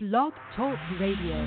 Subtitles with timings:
[0.00, 1.44] Blog Talk Radio.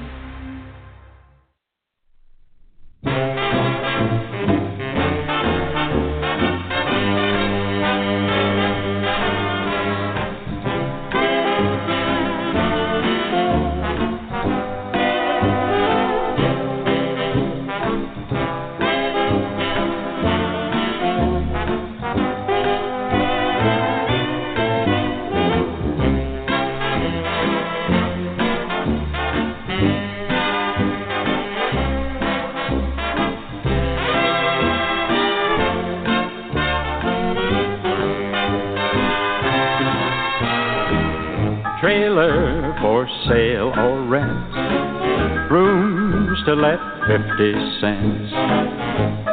[42.11, 45.49] Trailer for sale or rent.
[45.49, 48.31] Rooms to let 50 cents.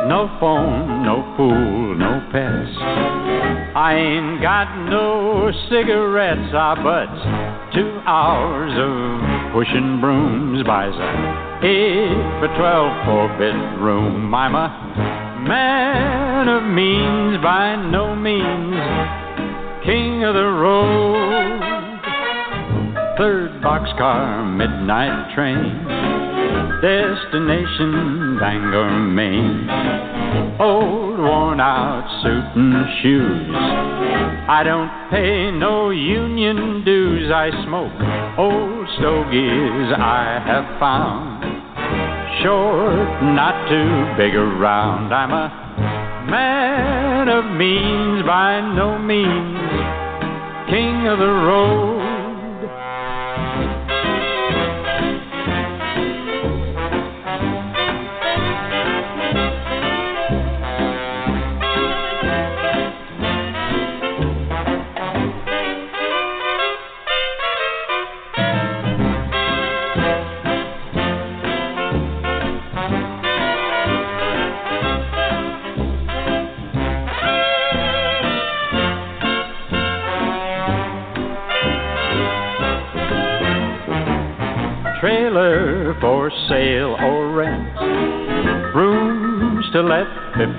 [0.06, 2.78] No phone, no pool, no pets.
[3.74, 7.10] I ain't got no cigarettes, ah, but
[7.74, 14.32] two hours of pushing brooms buys a eight for 12 four bedroom.
[14.32, 14.68] I'm a
[15.48, 21.77] man of means by no means, king of the road.
[23.18, 25.58] Third boxcar, midnight train.
[26.80, 29.68] Destination Bangor, Maine.
[30.60, 33.56] Old worn out suit and shoes.
[34.48, 37.28] I don't pay no union dues.
[37.32, 37.90] I smoke
[38.38, 41.42] old stogies I have found.
[42.44, 45.12] Short, not too big around.
[45.12, 49.58] I'm a man of means by no means.
[50.70, 51.97] King of the road.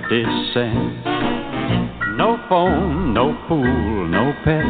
[0.09, 0.23] 50
[0.55, 1.05] cents.
[2.17, 4.65] No phone, no pool, no pets.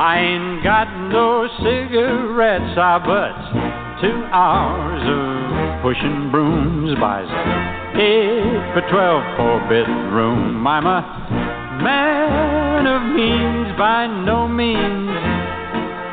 [0.00, 8.74] I ain't got no cigarettes, ah, but two hours of pushing brooms buys a eight
[8.74, 10.66] for 12 four bedroom.
[10.66, 15.14] I'm a man of means by no means,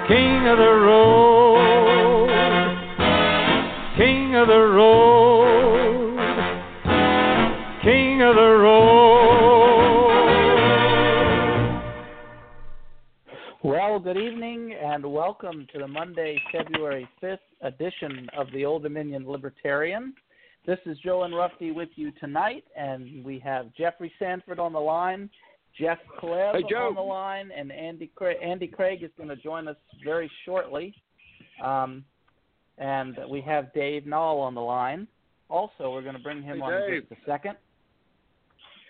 [0.08, 2.06] king of the road
[3.98, 5.15] king of the road,
[15.26, 20.14] welcome to the Monday, February 5th edition of the Old Dominion Libertarian.
[20.68, 25.28] This is Joe Enroughty with you tonight, and we have Jeffrey Sanford on the line,
[25.80, 29.68] Jeff Kleb Hey, on the line, and Andy Craig, Andy Craig is going to join
[29.68, 30.94] us very shortly.
[31.64, 32.06] Um,
[32.78, 35.08] and we have Dave Nalle on the line.
[35.50, 37.10] Also, we're going to bring him Hey, on in Dave.
[37.10, 37.56] just a second.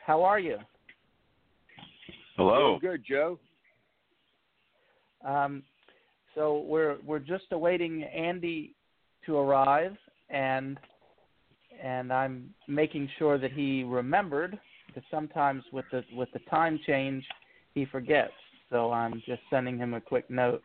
[0.05, 0.57] How are you?
[2.35, 2.77] Hello.
[2.81, 3.39] Doing good, Joe.
[5.25, 5.63] Um,
[6.35, 8.73] so we're we're just awaiting Andy
[9.25, 9.95] to arrive,
[10.29, 10.77] and
[11.81, 17.23] and I'm making sure that he remembered because sometimes with the with the time change
[17.73, 18.33] he forgets.
[18.69, 20.61] So I'm just sending him a quick note.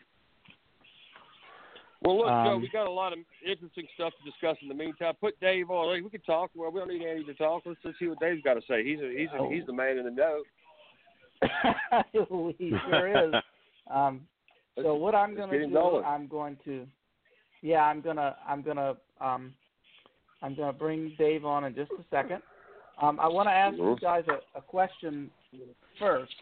[2.03, 4.75] Well, look, Joe, Um, we got a lot of interesting stuff to discuss in the
[4.75, 5.15] meantime.
[5.21, 6.03] Put Dave on.
[6.03, 6.51] We can talk.
[6.55, 7.63] Well, we don't need Andy to talk.
[7.67, 8.83] Let's just see what Dave's got to say.
[8.83, 9.51] He's a, he's a, Oh.
[9.51, 10.43] he's the man in the know.
[12.59, 13.35] he sure is.
[13.93, 14.21] Um,
[14.83, 16.05] so what I'm going to do, going.
[16.05, 16.87] I'm going to,
[17.63, 19.55] yeah, I'm gonna, I'm gonna, um,
[20.43, 22.43] I'm gonna bring Dave on in just a second.
[23.01, 24.01] Um, I want to ask you Mhm.
[24.01, 25.31] guys a, a question
[25.99, 26.35] first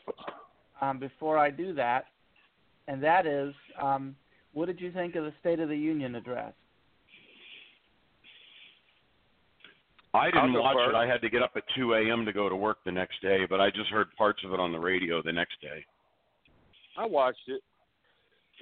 [0.80, 2.06] um, before I do that,
[2.88, 4.16] and that is, um,
[4.52, 6.52] what did you think of the State of the Union address?
[10.14, 10.88] I didn't watch first.
[10.88, 10.94] it.
[10.94, 12.24] I had to get up at 2 a.m.
[12.24, 14.72] to go to work the next day, but I just heard parts of it on
[14.72, 15.84] the radio the next day.
[16.96, 17.62] I watched it.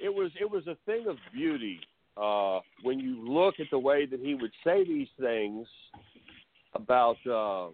[0.03, 1.79] It was it was a thing of beauty
[2.15, 5.67] uh, when you look at the way that he would say these things
[6.73, 7.71] about uh,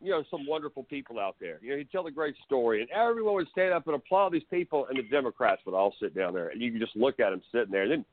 [0.00, 1.58] you know some wonderful people out there.
[1.62, 4.42] You know, he'd tell a great story, and everyone would stand up and applaud these
[4.50, 7.32] people, and the Democrats would all sit down there, and you could just look at
[7.32, 7.82] him sitting there.
[7.82, 8.04] And then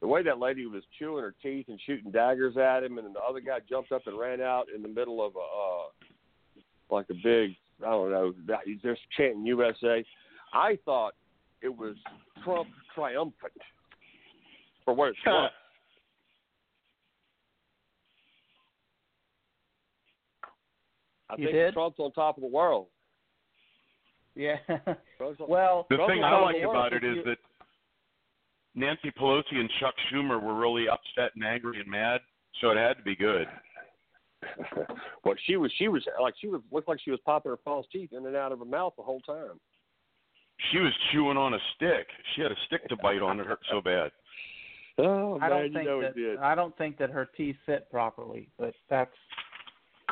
[0.00, 3.14] the way that lady was chewing her teeth and shooting daggers at him, and then
[3.14, 7.06] the other guy jumped up and ran out in the middle of a uh, like
[7.10, 8.34] a big I don't know.
[8.82, 10.04] just chanting USA.
[10.52, 11.14] I thought
[11.64, 11.96] it was
[12.44, 13.52] Trump triumphant.
[14.84, 15.50] for what it's worth.
[21.30, 21.74] I You think did?
[21.74, 22.86] Trump's on top of the world.
[24.34, 24.56] Yeah.
[25.20, 26.76] On- well, The Trump's thing I like the world.
[26.76, 27.38] about it if is you- that
[28.74, 32.20] Nancy Pelosi and Chuck Schumer were really upset and angry and mad,
[32.60, 33.46] so it had to be good.
[35.24, 37.86] well, she was she was like she was looked like she was popping her false
[37.90, 39.58] teeth in and out of her mouth the whole time.
[40.70, 42.06] She was chewing on a stick.
[42.34, 43.40] She had a stick to bite on.
[43.40, 44.10] It hurt so bad.
[44.96, 46.38] Oh I man, don't you know that it did.
[46.38, 49.10] I don't think that her teeth fit properly, but that's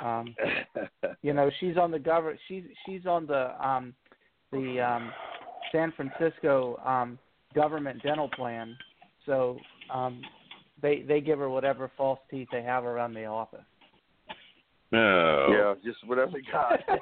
[0.02, 0.34] um
[1.22, 3.94] you know, she's on the govern she's she's on the um
[4.50, 5.12] the um
[5.70, 7.16] San Francisco um
[7.54, 8.76] government dental plan.
[9.24, 9.56] So
[9.94, 10.20] um
[10.82, 13.60] they they give her whatever false teeth they have around the office.
[14.92, 15.46] No.
[15.50, 16.80] yeah, just whatever they got.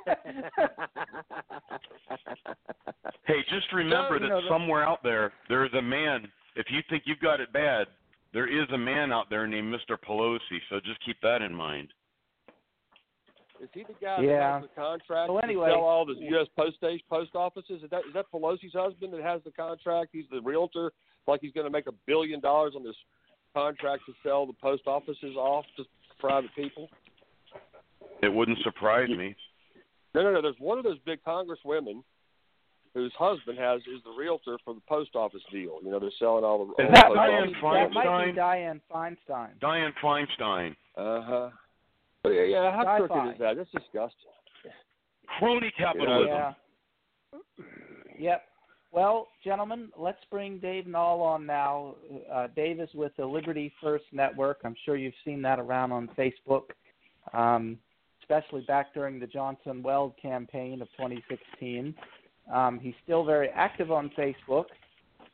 [3.26, 6.26] Hey, just remember you that know, somewhere out there, there is a man.
[6.56, 7.86] If you think you've got it bad,
[8.32, 9.96] there is a man out there named Mr.
[9.96, 10.58] Pelosi.
[10.68, 11.90] So just keep that in mind.
[13.62, 14.38] Is he the guy Yeah.
[14.38, 16.48] that has the contract So anyway- to sell all the U.S.
[16.58, 17.82] post station post offices?
[17.84, 20.10] Is that is that Pelosi's husband that has the contract?
[20.12, 20.92] He's the realtor.
[21.28, 22.96] Like he's going to make a billion dollars on this
[23.54, 25.84] contract to sell the post offices off to
[26.18, 26.88] private people.
[28.22, 29.34] It wouldn't surprise me.
[30.14, 30.42] No, no, no.
[30.42, 32.02] There's one of those big congresswomen
[32.94, 35.78] whose husband has is the realtor for the post office deal.
[35.82, 36.82] You know, they're selling all the.
[36.82, 38.26] Is all that, the Dianne post might that might Feinstein?
[38.26, 39.60] be Diane Feinstein.
[39.60, 41.50] Diane Feinstein, Uh huh.
[42.22, 42.72] But yeah, yeah.
[42.72, 43.06] How Sci-fi.
[43.06, 43.56] crooked is that?
[43.56, 44.30] That's disgusting.
[45.38, 46.26] crony capitalism.
[46.28, 46.52] Yeah.
[48.18, 48.42] Yep.
[48.92, 51.94] Well, gentlemen, let's bring Dave Nalle on now.
[52.30, 54.58] Uh, Dave is with the Liberty First Network.
[54.64, 56.64] I'm sure you've seen that around on Facebook,
[57.32, 57.78] um,
[58.30, 61.94] especially back during the Johnson Weld campaign of 2016.
[62.52, 64.66] Um, he's still very active on Facebook.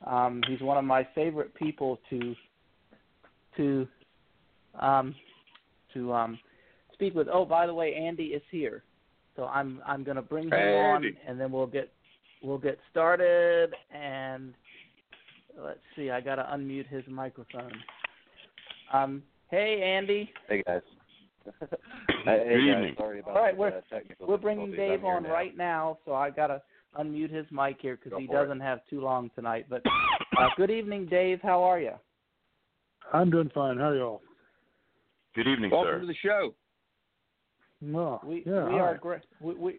[0.07, 2.35] Um, he's one of my favorite people to
[3.57, 3.89] to
[4.79, 5.15] um,
[5.95, 6.39] to um,
[6.93, 7.29] speak with.
[7.33, 8.83] Oh, by the way, Andy is here,
[9.35, 11.91] so I'm I'm going to bring him on, and then we'll get
[12.43, 13.73] we'll get started.
[13.95, 14.53] And
[15.59, 17.73] let's see, I got to unmute his microphone.
[18.93, 20.31] Um, hey, Andy.
[20.49, 20.83] Hey guys.
[21.61, 21.79] Good
[22.25, 22.95] hey guys, evening.
[22.99, 25.33] sorry about All right, the, we're- uh, We're bringing Dave on now.
[25.33, 26.61] right now, so I got to
[26.99, 29.67] unmute his mic here because Go he doesn't have too long tonight.
[29.69, 31.41] But uh, good evening, Dave.
[31.43, 31.93] How are you?
[33.13, 33.77] I'm doing fine.
[33.79, 34.23] How are y'all?
[35.35, 36.01] Good evening, Welcome sir.
[36.01, 36.55] to the show.
[37.83, 38.79] Well, We yeah, we hi.
[38.81, 39.21] are great.
[39.41, 39.79] We, we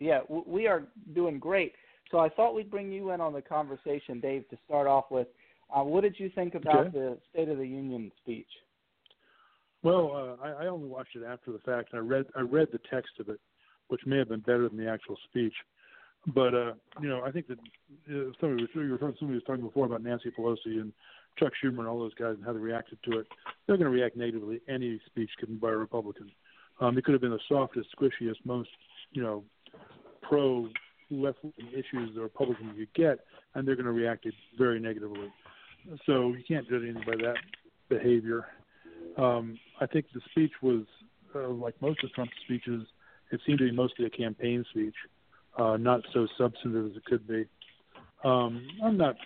[0.00, 0.82] yeah we, we are
[1.14, 1.72] doing great.
[2.10, 5.26] So I thought we'd bring you in on the conversation, Dave, to start off with.
[5.74, 6.90] Uh, what did you think about Okay.
[6.98, 8.46] the State of the Union speech?
[9.82, 12.68] Well, uh, I, I only watched it after the fact, and I read I read
[12.72, 13.40] the text of it,
[13.88, 15.54] which may have been better than the actual speech.
[16.34, 19.44] But uh, you know, I think that uh, somebody was you were talking- somebody was
[19.46, 20.92] talking before about Nancy Pelosi and
[21.38, 23.26] Chuck Schumer and all those guys and how they reacted to it.
[23.66, 26.30] They're going to react negatively any speech given by a Republican.
[26.80, 28.68] Um, it could have been the softest, squishiest, most
[29.12, 29.44] you know
[30.22, 30.68] pro
[31.10, 31.38] left
[31.72, 33.20] issues the Republicans could get,
[33.54, 34.26] and they're going to react
[34.58, 35.32] very negatively.
[36.04, 37.36] So you can't judge anything by that
[37.88, 38.46] behavior.
[39.16, 40.84] Um, I think the speech was
[41.34, 42.86] uh, like most of Trump's speeches.
[43.30, 44.94] It seemed to be mostly a campaign speech,
[45.58, 47.46] uh, not so substantive as it could be.
[48.24, 49.16] Um, I'm not,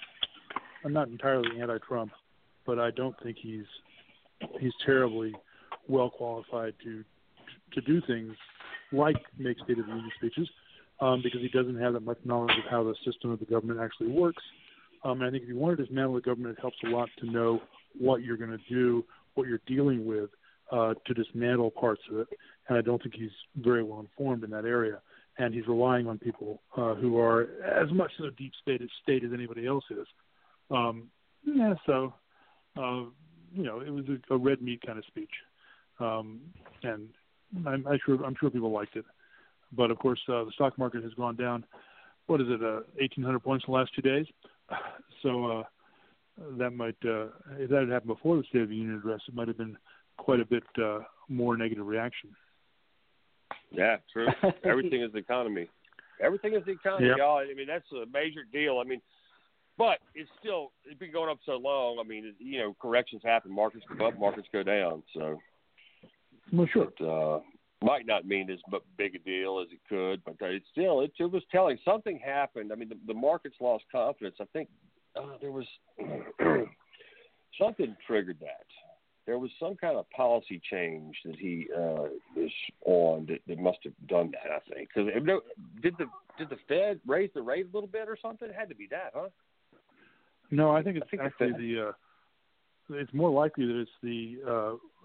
[0.85, 2.13] I'm not entirely anti-Trump,
[2.67, 3.65] but I don't think he's
[4.61, 5.33] he's terribly
[5.89, 7.05] well qualified to
[7.75, 8.35] to do things
[8.93, 10.49] like make State of the Union speeches,
[11.01, 13.81] um, because he doesn't have that much knowledge of how the system of the government
[13.81, 14.43] actually works.
[15.05, 17.09] Um, and I think if you want to dismantle the government, it helps a lot
[17.19, 17.61] to know
[17.99, 20.31] what you're going to do, what you're dealing with,
[20.71, 22.29] uh, to dismantle parts of it.
[22.69, 25.01] And I don't think he's very well informed in that area.
[25.39, 29.25] And he's relying on people uh, who are as much of a deep state, state
[29.25, 30.07] as anybody else is.
[30.71, 31.09] Um,
[31.45, 32.15] yeah, so
[32.77, 33.05] uh,
[33.55, 35.31] you know, it was a, a red meat kind of speech,
[36.01, 36.41] um,
[36.83, 37.09] and
[37.67, 39.05] I'm, I'm sure I'm sure people liked it.
[39.73, 41.65] But of course, uh, the stock market has gone down.
[42.27, 42.63] What is it?
[42.63, 44.27] Uh, 1,800 points in the last two days.
[45.23, 45.63] So uh,
[46.59, 47.27] that might, uh,
[47.59, 49.77] if that had happened before the State of the Union address, it might have been
[50.17, 52.31] quite a bit uh, more negative reaction.
[53.71, 54.29] Yeah, true.
[54.65, 55.69] Everything is the economy.
[56.21, 57.17] Everything is the economy, Yep.
[57.19, 57.39] y'all.
[57.39, 58.79] I mean, that's a major deal.
[58.79, 59.01] I mean,
[59.79, 61.99] but it's still it's been going up so long.
[61.99, 63.53] I mean, you know, corrections happen.
[63.53, 65.03] Markets go up, markets go down.
[65.15, 65.41] So
[66.53, 66.89] Well, sure.
[66.99, 67.41] it uh,
[67.85, 68.59] might not mean as
[68.97, 72.73] big a deal as it could, but it's still it, it was telling something happened.
[72.73, 74.37] I mean, the, the markets lost confidence.
[74.41, 74.69] I think
[75.17, 75.67] uh, there was
[77.61, 78.67] something triggered that.
[79.27, 82.51] There was some kind of policy change that he uh, was
[82.85, 84.51] on that, that must have done that.
[84.51, 85.13] I think because
[85.81, 86.07] did the
[86.39, 88.49] did the Fed raise the rate a little bit or something?
[88.49, 89.29] It had to be that, huh?
[90.51, 91.93] No, I think it's I think actually the uh,
[92.91, 94.39] it's more likely that it's the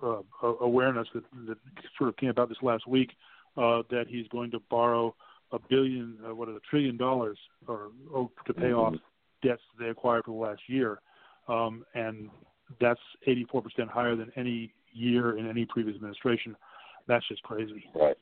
[0.03, 1.57] uh, uh, awareness that, that
[1.97, 3.11] sort of came about this last week
[3.55, 5.15] uh, that he's going to borrow
[5.51, 7.37] a billion, uh, what, a trillion dollars,
[7.67, 8.79] or, or to pay Mm-hmm.
[8.79, 8.95] off
[9.44, 11.00] debts they acquired for the last year,
[11.48, 12.29] um, and
[12.82, 16.56] that's 84% higher than any year in any previous administration.
[17.08, 17.86] That's just crazy.
[17.96, 18.17] Right.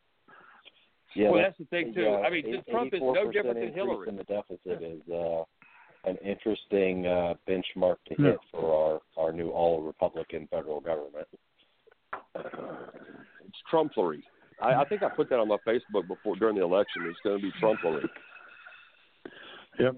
[1.16, 2.02] Yeah, well, that- that's the thing too.
[2.02, 4.10] yeah, I mean, eight- Trump is no different than Hillary.
[4.10, 5.44] In the deficit is uh,
[6.04, 8.32] an interesting uh, benchmark to Yeah.
[8.32, 11.28] hit for our our new all Republican federal government.
[12.36, 14.24] It's Trumpery.
[14.62, 17.06] I, I think I put that on my Facebook before during the election.
[17.06, 18.08] It's going to be Trumpery.
[19.80, 19.96] Yep.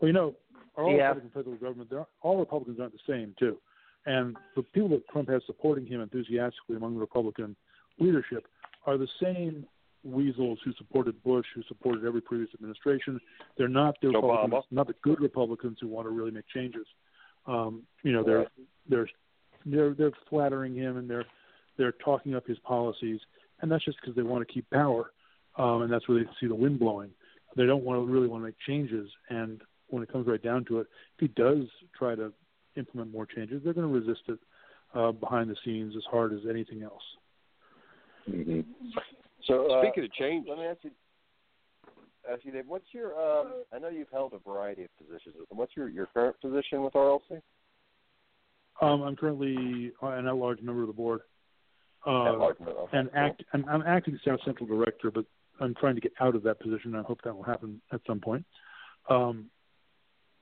[0.00, 0.34] Well, you know,
[0.76, 1.08] all Yeah.
[1.08, 3.60] Republican federal government, all Republicans aren't the same, too.
[4.06, 7.56] And the people that Trump has supporting him enthusiastically among the Republican
[7.98, 8.46] leadership
[8.86, 9.66] are the same
[10.04, 13.20] weasels who supported Bush, who supported every previous administration.
[13.56, 14.14] They're not the Obama.
[14.14, 16.86] Republicans, not the good Republicans who want to really make changes.
[17.46, 18.46] Um, you know, they're
[18.88, 19.08] they're
[19.66, 21.26] they're they're flattering him and they're
[21.76, 23.20] they're talking up his policies,
[23.60, 25.10] and that's just because they want to keep power,
[25.56, 27.10] um, and that's where they see the wind blowing.
[27.56, 30.64] They don't want to really want to make changes, and when it comes right down
[30.66, 31.64] to it, if he does
[31.96, 32.32] try to
[32.76, 34.38] implement more changes, they're going to resist it
[34.94, 37.02] uh, behind the scenes as hard as anything else.
[38.30, 38.60] Mm-hmm.
[39.46, 40.90] So uh, Speaking of change, let me ask you,
[42.30, 42.64] ask you, Dave.
[42.66, 43.18] What's your?
[43.18, 45.36] Um, I know you've held a variety of positions.
[45.50, 47.40] What's your your current position with RLC?
[48.80, 51.20] Um, I'm currently an at-large member of the board,
[52.06, 53.20] At uh, large, no, and cool.
[53.20, 53.42] act.
[53.52, 55.24] And I'm acting South Central director, but
[55.60, 56.94] I'm trying to get out of that position.
[56.94, 58.44] I hope that will happen at some point.
[59.10, 59.46] Um,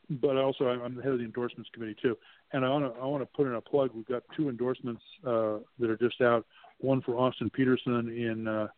[0.08, 2.16] but also, I'm the head of the endorsements committee too,
[2.52, 3.90] and I want to I want to put in a plug.
[3.94, 6.46] We've got two endorsements uh, that are just out.
[6.78, 8.68] One for Austin Petersen in uh,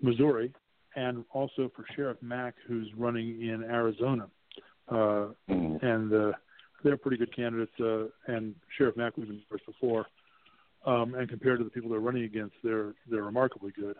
[0.00, 0.52] Missouri,
[0.94, 4.28] and also for Sheriff Mack, who's running in Arizona.
[4.88, 5.82] Uh, Mhm.
[5.82, 6.32] and uh,
[6.82, 7.72] they're pretty good candidates.
[7.80, 10.06] Uh, and Sheriff Mack was endorsed before,
[10.86, 13.96] um, and compared to the people they're running against, they're they're remarkably good.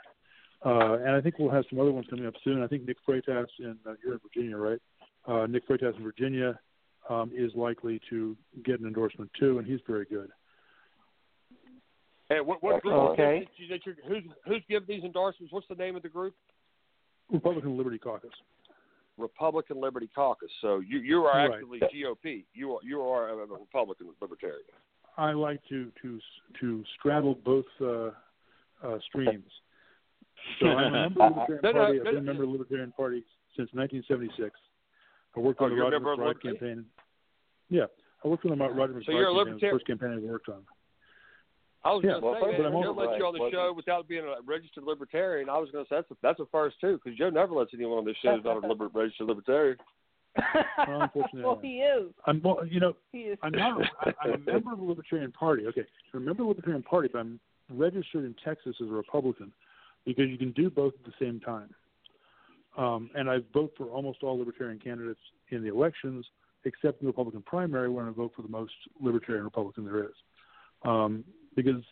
[0.65, 2.63] Uh, and I think we'll have some other ones coming up soon.
[2.63, 4.81] I think Nick Freitas in uh, you're in Virginia, right?
[5.27, 6.59] Uh, Nick Freitas in Virginia
[7.09, 10.29] um, is likely to get an endorsement too, and he's very good.
[12.29, 13.41] hey, what, what group Okay.
[13.41, 15.53] that you, that you're, who's who's giving these endorsements?
[15.53, 16.35] What's the name of the group?
[17.31, 18.31] Republican Liberty Caucus.
[19.17, 20.51] Republican Liberty Caucus.
[20.61, 21.55] So you you are Right.
[21.55, 22.45] actually GOP.
[22.55, 24.63] You are you are a Republican Libertarian.
[25.17, 26.21] I like to to
[26.61, 28.11] to straddle both uh,
[28.87, 29.51] uh, streams.
[30.61, 31.99] So I'm a member of the Libertarian No, no, Party.
[31.99, 32.27] I've no, been a no.
[32.27, 33.25] member of the Libertarian Party
[33.57, 34.55] since 1976.
[35.39, 36.85] I worked Oh, on the you're a Roger member of MacBride campaign.
[37.71, 37.85] Yeah,
[38.25, 39.55] I worked on the Roger MacBride So you're a campaign.
[39.55, 40.63] It the libertarian- first campaign I worked on.
[41.85, 43.35] I was Yeah, going to well, say, but man, I'm Joe also- let you on
[43.35, 45.49] the Right, show without being a registered libertarian.
[45.49, 47.73] I was going to say that's a, that's a first too, because Joe never lets
[47.73, 49.77] anyone on this show who's not a liber- registered libertarian.
[50.37, 52.11] Well, unfortunately, well, he is.
[52.27, 53.39] I'm well, you know He is.
[53.43, 53.81] I'm not.
[54.03, 55.67] I, I'm a member of the Libertarian Party.
[55.69, 57.41] Okay, I'm a member of the Libertarian Party, but I'm
[57.71, 59.53] registered in Texas as a Republican
[60.05, 61.71] because you can do both at the same time.
[62.77, 65.21] Um, and I vote for almost all Libertarian candidates
[65.51, 66.25] in the elections,
[66.65, 70.15] except in the Republican primary, where I vote for the most Libertarian Republican there is,
[70.85, 71.25] um,
[71.57, 71.83] because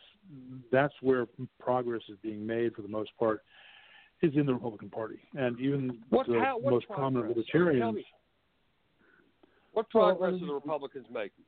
[0.71, 1.27] that's where
[1.59, 3.43] progress is being made for the most part,
[4.23, 6.99] is in the Republican Party, and even What, the how, what most progress?
[6.99, 7.97] prominent Libertarians.
[7.97, 8.07] me.
[9.73, 11.45] What progress um, are the Republicans making?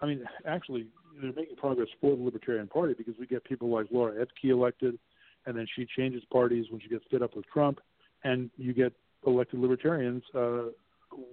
[0.00, 0.86] I mean, actually,
[1.20, 4.98] they're making progress for the Libertarian Party because we get people like Laura Ebke elected,
[5.46, 7.80] and then she changes parties when she gets fed up with Trump,
[8.24, 8.92] and you get
[9.26, 10.62] elected Libertarians uh,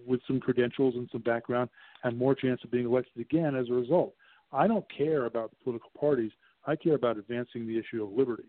[0.05, 1.69] with some credentials and some background
[2.03, 4.13] and more chance of being elected again as a result.
[4.51, 6.31] I don't care about the political parties.
[6.65, 8.47] I care about advancing the issue of liberty.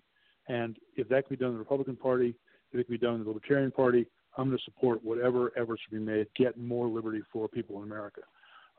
[0.48, 2.34] And if that can be done in the Republican Party,
[2.72, 5.82] if it can be done in the Libertarian Party, I'm going to support whatever efforts
[5.82, 8.22] should be made, get more liberty for people in America.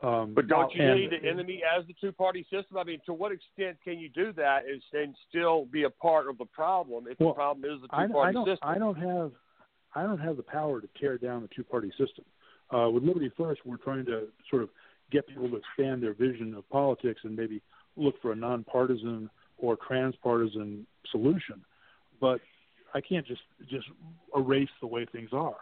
[0.01, 2.77] Um, But don't you and- need the enemy as the two party system?
[2.77, 6.29] I mean, to what extent can you do that and, and still be a part
[6.29, 8.57] of the problem if Well, the problem is the two party system?
[8.61, 9.31] I don't have.
[9.95, 12.25] I don't have the power to tear down the two-party system.
[12.71, 14.69] Uh, with Liberty First, we're trying to sort of
[15.11, 17.61] get people to expand their vision of politics and maybe
[17.95, 21.61] look for a nonpartisan or transpartisan solution.
[22.21, 22.41] But
[22.93, 23.87] I can't just just
[24.35, 25.57] erase the way things are.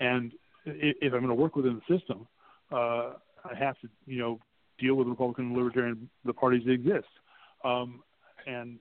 [0.00, 0.32] And
[0.64, 2.26] if, if I'm going to work within the system,
[2.72, 4.40] uh, I have to, you know,
[4.78, 7.08] deal with the Republican and Libertarian the parties that exist.
[7.64, 8.02] Um,
[8.46, 8.78] and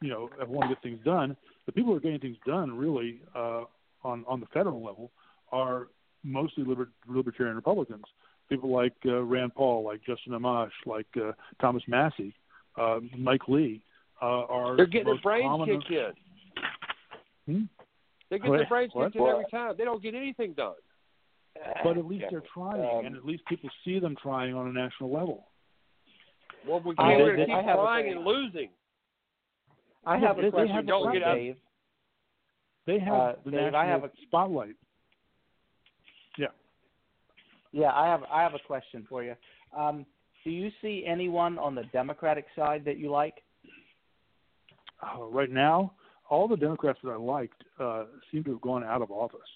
[0.00, 2.36] you know, if I want to get things done, the people who are getting things
[2.46, 3.64] done really uh,
[4.04, 5.10] on on the federal level
[5.52, 5.88] are
[6.24, 8.04] mostly liber- libertarian Republicans.
[8.48, 12.34] People like uh, Rand Paul, like Justin Amash, like uh, Thomas Massie,
[12.76, 13.80] uh, Mike Lee
[14.20, 15.92] uh, are They're getting the their most brains prominent- kicked
[17.46, 17.54] in.
[17.54, 17.62] Hmm?
[18.30, 18.56] They get What?
[18.58, 19.74] their brains kicked in every time.
[19.78, 20.74] They don't get anything done.
[21.82, 22.28] But at least Yeah.
[22.30, 25.46] they're trying, Um, and at least people see them trying on a national level.
[26.66, 28.70] Well, we I- can't they- keep I have trying and losing.
[30.06, 31.56] I have a question have don't get out- Dave.
[32.90, 34.74] They have Uh, the Dave, I have a- spotlight.
[36.36, 36.48] Yeah,
[37.70, 39.36] Yeah, I have I have a question for you.
[39.72, 40.04] Um,
[40.42, 43.44] do you see anyone on the Democratic side that you like?
[45.00, 45.92] Uh, right now,
[46.28, 49.50] all the Democrats that I liked uh, seem to have gone out of office.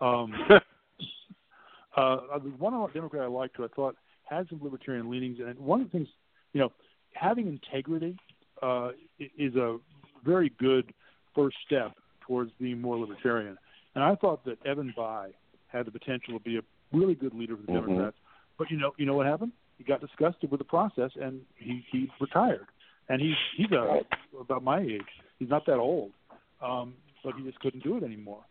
[0.00, 0.32] Um,
[1.96, 5.82] uh, the one Democrat I liked who I thought had some libertarian leanings, and one
[5.82, 6.08] of the things,
[6.54, 6.72] you know,
[7.12, 8.16] having integrity
[8.62, 9.78] uh, is a
[10.24, 10.94] very good
[11.34, 11.92] first step
[12.26, 13.58] towards being more libertarian.
[13.94, 15.32] And I thought that Evan Bayh
[15.68, 16.62] had the potential to be a
[16.92, 17.86] really good leader for the Mhm.
[17.86, 18.16] Democrats.
[18.58, 19.52] But you know, you know what happened?
[19.78, 22.66] He got disgusted with the process, and he he retired.
[23.08, 24.02] And he's he's a,
[24.38, 25.02] about my age.
[25.38, 26.12] He's not that old,
[26.60, 28.44] um, but he just couldn't do it anymore.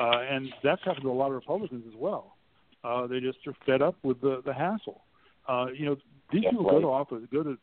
[0.00, 2.36] Uh, and that's happened to a lot of Republicans as well.
[2.84, 5.02] Uh, they just are fed up with the the hassle.
[5.46, 5.96] Uh, you know,
[6.32, 7.58] these Jeff people go to office, go to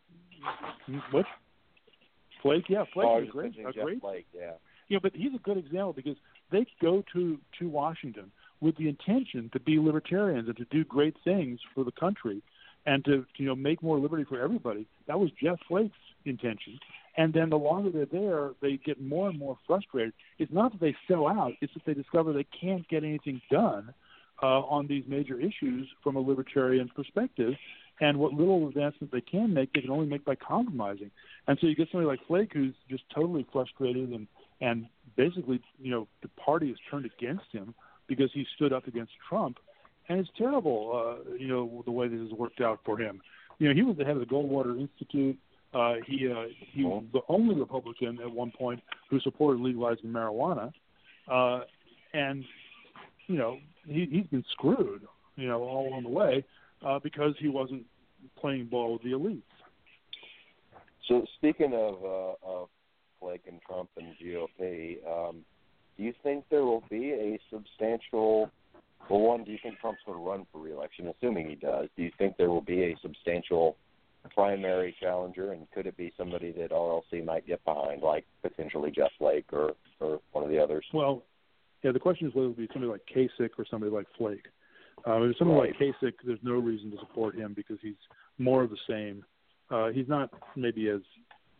[1.12, 1.26] what?
[2.42, 4.52] Flake, yeah, Flake oh, is great, a Jeff great Flake, yeah.
[4.88, 6.18] You know, but he's a good example because
[6.52, 11.16] they go to to Washington with the intention to be libertarians and to do great
[11.24, 12.42] things for the country
[12.86, 14.88] and to you know make more liberty for everybody.
[15.08, 16.80] That was Jeff Flake's intention.
[17.18, 20.14] And then the longer they're there, they get more and more frustrated.
[20.38, 23.94] It's not that they sell out; it's that they discover they can't get anything done
[24.44, 27.54] uh, on these major issues from a libertarian perspective.
[28.02, 31.12] And what little advancement they can make, they can only make by compromising.
[31.48, 34.28] And so you get somebody like Flake who's just totally frustrated and
[34.62, 37.74] and basically, you know, the party has turned against him
[38.08, 39.58] because he stood up against Trump,
[40.10, 43.22] and it's terrible, uh, you know, the way this has worked out for him.
[43.58, 45.38] You know, he was the head of the Goldwater Institute.
[45.74, 50.72] Uh, he uh, he was the only Republican at one point who supported legalizing marijuana,
[51.30, 51.62] uh,
[52.14, 52.46] and
[53.28, 55.02] you know he, he's been screwed,
[55.36, 56.46] you know, all along the way
[56.86, 57.84] uh, because he wasn't
[58.40, 59.42] playing ball with the elites.
[61.08, 62.70] So speaking of uh, of
[63.20, 65.46] Flake and Trump and GOP, um,
[65.98, 68.50] do you think there will be a substantial?
[69.10, 71.08] Well, one, do you think Trump's going to run for reelection?
[71.08, 73.78] Assuming he does, do you think there will be a substantial
[74.34, 79.12] primary challenger, and could it be somebody that RLC might get behind, like potentially Jeff
[79.18, 80.86] Flake or or one of the others?
[80.94, 81.24] Well,
[81.84, 84.46] yeah, the question is whether it would be somebody like Kasich or somebody like Flake.
[85.08, 87.94] Uh, if somebody like Kasich, there's no reason to support him because he's
[88.38, 89.24] more of the same.
[89.70, 91.02] Uh, he's not maybe as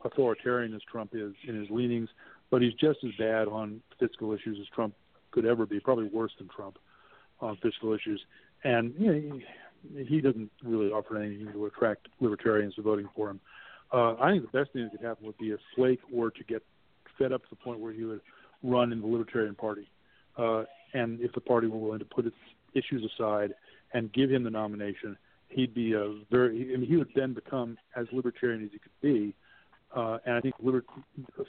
[0.06, 2.10] authoritarian as Trump is in his leanings,
[2.50, 4.94] but he's just as bad on fiscal issues as Trump
[5.32, 6.78] could ever be, probably worse than Trump
[7.42, 8.22] on fiscal issues.
[8.64, 9.42] And you know,
[9.94, 13.40] he, he doesn't really offer anything to attract libertarians to voting for him.
[13.92, 16.44] Uh, I think the best thing that could happen would be if Flake were to
[16.44, 16.64] get
[17.18, 18.22] fed up to the point where he would
[18.64, 19.90] run in the Libertarian Party,
[20.38, 20.64] uh,
[20.94, 22.36] and if the party were willing to put its
[22.74, 23.54] issues aside
[23.94, 25.18] and give him the nomination,
[25.50, 26.74] he'd be a very.
[26.74, 29.36] I mean, he would then become as libertarian as he could be,
[29.96, 30.84] uh, and I think liber-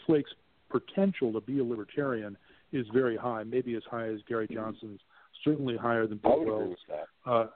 [0.07, 0.31] Flake's
[0.71, 2.37] potential to be a libertarian
[2.73, 5.01] is very high, maybe as high as Gary Johnson's,
[5.45, 6.77] certainly higher than I Bill would Wells.
[6.89, 7.31] that.
[7.31, 7.47] Uh,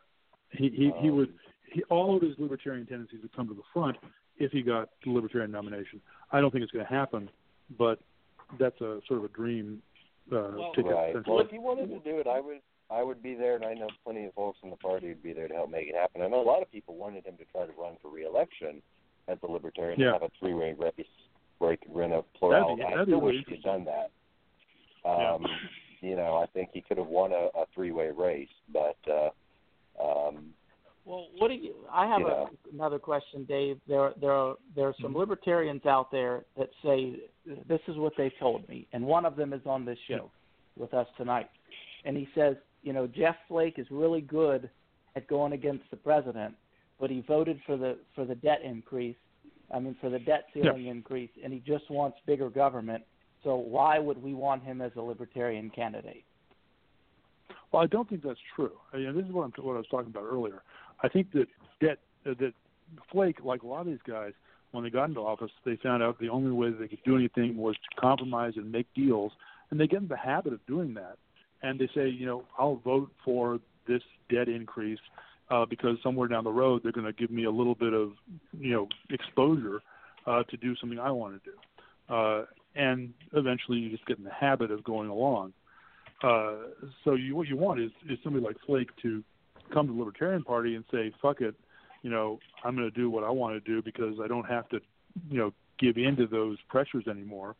[0.52, 1.34] he he, he Um, would
[1.72, 3.96] he, all of his libertarian tendencies would come to the front
[4.38, 6.00] if he got the libertarian nomination.
[6.32, 7.28] I don't think it's going to happen,
[7.78, 8.00] but
[8.58, 9.82] that's a sort of a dream
[10.32, 10.92] uh, Well- ticket.
[10.92, 11.26] Right.
[11.26, 12.60] Well, if he wanted to do it, I would.
[12.92, 15.32] I would be there, and I know plenty of folks in the party would be
[15.32, 16.22] there to help make it happen.
[16.22, 18.82] I know a lot of people wanted him to try to run for reelection
[19.30, 20.06] as a libertarian Yeah.
[20.14, 21.06] and have a three-way race
[21.58, 22.82] where he could win a plurality.
[22.82, 24.10] that'd I still wish he had done that.
[25.08, 25.46] Um,
[26.02, 29.30] You know, I think he could have won a, a three-way race, but uh,
[30.02, 30.54] um,
[31.04, 31.74] Well, what do you?
[31.92, 32.46] I have Yeah.
[32.46, 33.78] a, another question, Dave.
[33.86, 35.02] There, there are there are Mm-hmm.
[35.02, 37.20] some libertarians out there that say
[37.68, 40.30] this is what they told me, and one of them is on this show
[40.76, 41.50] with us tonight,
[42.06, 44.70] and he says, you know, Jeff Flake is really good
[45.16, 46.54] at going against the president,
[47.00, 49.16] but he voted for the for the debt increase.
[49.72, 53.04] I mean, for the debt ceiling increase, and he just wants bigger government.
[53.44, 56.24] So why would we want him as a libertarian candidate?
[57.72, 58.72] Well, I don't think that's true.
[58.92, 60.62] I mean, this is what, I'm, what I was talking about earlier.
[61.02, 61.46] I think that
[61.80, 62.52] that uh, that
[63.10, 64.32] Flake, like a lot of these guys,
[64.72, 67.56] when they got into office, they found out the only way they could do anything
[67.56, 69.32] was to compromise and make deals,
[69.70, 71.16] and they get in the habit of doing that.
[71.62, 74.98] And they say, you know, I'll vote for this debt increase
[75.50, 78.12] uh, because somewhere down the road they're going to give me a little bit of,
[78.58, 79.82] you know, exposure
[80.26, 82.14] uh, to do something I want to do.
[82.14, 85.52] Uh, and eventually, you just get in the habit of going along.
[86.22, 86.54] Uh,
[87.04, 89.24] so you, what you want is, is somebody like Flake to
[89.72, 91.54] come to the Libertarian Party and say, "Fuck it,
[92.02, 94.68] you know, I'm going to do what I want to do because I don't have
[94.68, 94.80] to,
[95.30, 97.56] you know, give in to those pressures anymore."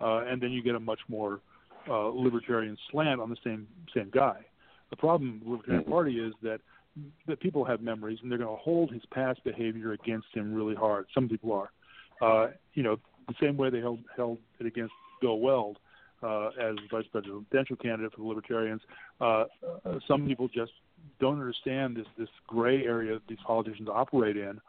[0.00, 1.40] Uh, and then you get a much more
[1.88, 4.44] uh, libertarian slant on the same same guy.
[4.90, 6.60] The problem with the Libertarian Party is that
[7.26, 10.74] that people have memories and they're going to hold his past behavior against him really
[10.74, 11.06] hard.
[11.14, 11.70] Some people are,
[12.20, 12.98] uh, you know,
[13.28, 15.78] the same way they held held it against Bill Weld
[16.22, 18.80] uh, as vice presidential candidate for the Libertarians.
[19.20, 19.44] Uh,
[19.84, 20.72] uh, some people just
[21.20, 24.60] don't understand this this gray area that these politicians operate in,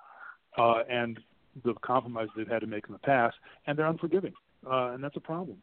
[0.57, 1.19] uh, and
[1.63, 3.35] the compromise they've had to make in the past,
[3.67, 4.33] and they're unforgiving,
[4.65, 5.57] uh, and that's a problem.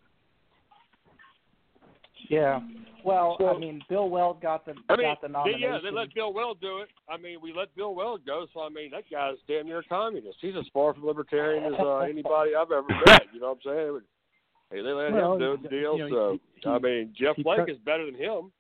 [2.28, 2.60] Yeah.
[3.04, 5.60] Well, So- I mean, Bill Weld got the I mean, got the they, nomination.
[5.62, 6.88] yeah, they let Bill Weld do it.
[7.08, 9.84] I mean, we let Bill Weld go, so I mean, that guy's damn near a
[9.84, 10.38] communist.
[10.40, 13.22] He's as far from libertarian as uh, anybody I've ever met.
[13.32, 14.00] You know what I'm saying?
[14.70, 15.96] Hey, they let Well, him do the deal.
[15.96, 18.52] you know, so he- I mean, Jeff he Flake cut- is better than him.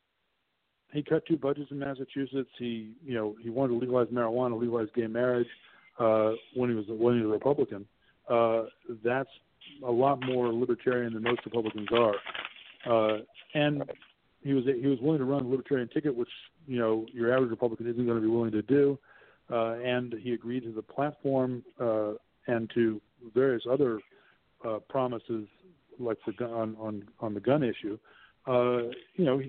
[0.92, 2.48] he cut two budgets in Massachusetts.
[2.58, 5.48] He, you know, he wanted to legalize marijuana, legalize gay marriage
[5.98, 7.84] uh, when he was when he was a Republican.
[8.28, 8.66] Uh,
[9.04, 9.28] that's
[9.84, 12.14] a lot more libertarian than most Republicans are.
[12.86, 13.18] Uh,
[13.54, 13.82] and
[14.42, 16.28] he was he was willing to run the libertarian ticket, which
[16.66, 18.98] you know your average Republican isn't going to be willing to do.
[19.50, 22.12] Uh, and he agreed to the platform uh,
[22.46, 23.00] and to
[23.34, 23.98] various other
[24.66, 25.46] uh, promises,
[25.98, 27.98] like the gun on on on the gun issue.
[28.46, 29.40] Uh, you know,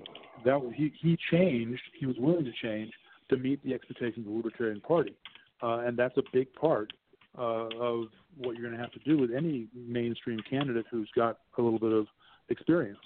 [0.44, 1.82] that he he changed.
[1.98, 2.92] He was willing to change
[3.28, 5.14] to meet the expectations of the Libertarian Party,
[5.62, 6.92] uh, and that's a big part
[7.38, 11.38] uh, of what you're going to have to do with any mainstream candidate who's got
[11.58, 12.06] a little bit of
[12.48, 12.98] experience.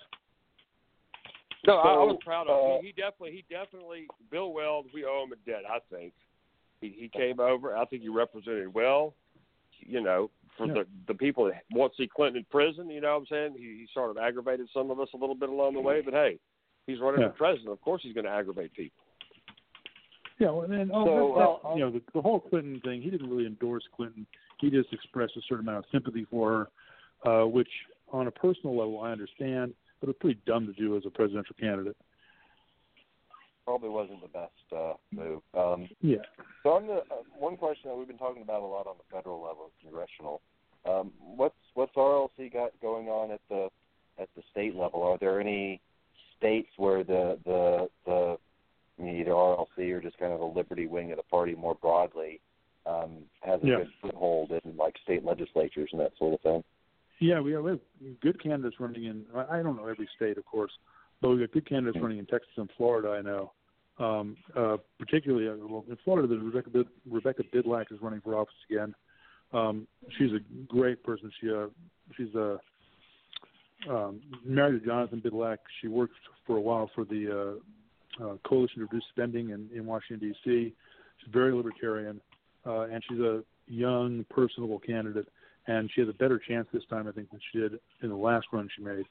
[1.66, 2.82] No, I, I was proud of uh, him.
[2.82, 4.86] He, he definitely, he definitely, Bill Weld.
[4.92, 5.62] We owe him a debt.
[5.70, 6.12] I think
[6.80, 7.76] he he came over.
[7.76, 9.14] I think he represented well.
[9.80, 10.74] You know, for Yeah.
[10.74, 12.90] the the people that want to see Clinton in prison.
[12.90, 13.54] You know what I'm saying?
[13.56, 16.00] He, he sort of aggravated some of us a little bit along the way.
[16.00, 16.38] But hey,
[16.86, 17.28] he's running Yeah.
[17.28, 17.70] for president.
[17.70, 19.02] Of course, he's going to aggravate people.
[20.38, 22.80] Yeah, well, and then oh, So, that- that- uh, you know the, the whole Clinton
[22.84, 23.00] thing.
[23.02, 24.26] He didn't really endorse Clinton.
[24.60, 26.68] He just expressed a certain amount of sympathy for
[27.24, 27.68] her, uh, which
[28.12, 29.74] on a personal level I understand,
[30.04, 31.96] but it's pretty dumb to do as a presidential candidate.
[33.64, 35.40] Probably wasn't the best uh, move.
[35.56, 36.18] Um, Yeah.
[36.62, 39.16] so on the uh, one question that we've been talking about a lot on the
[39.16, 40.42] federal level, congressional.
[40.84, 43.68] Um, what's what's RLC got going on at the
[44.18, 45.02] at the state level?
[45.02, 45.80] Are there any
[46.36, 48.36] states where the the the
[48.98, 51.74] I mean, either RLC or just kind of the Liberty wing of the party more
[51.74, 52.40] broadly
[52.84, 53.76] um, has a Yeah.
[53.78, 56.62] good foothold in like state legislatures and that sort of thing?
[57.20, 57.64] Yeah, we have,
[58.20, 59.24] good candidates running in.
[59.50, 60.72] I don't know every state, of course,
[61.20, 63.10] but we got good candidates running in Texas and Florida.
[63.10, 63.52] I know,
[63.98, 68.34] um, uh, particularly uh, well, in Florida, there's Rebecca Bid, Rebecca Bydlak is running for
[68.34, 68.94] office again.
[69.52, 69.86] Um,
[70.18, 71.30] she's a great person.
[71.40, 71.66] She uh,
[72.16, 72.58] she's a
[73.88, 75.58] um, married to Jonathan Bydlak.
[75.80, 76.14] She worked
[76.46, 77.60] for a while for the
[78.20, 80.74] uh, uh, Coalition to Reduce Spending in, in Washington D.C.
[81.18, 82.20] She's very libertarian,
[82.66, 85.28] uh, and she's a young, personable candidate
[85.66, 88.16] and she has a better chance this time, I think, than she did in the
[88.16, 89.04] last run she made.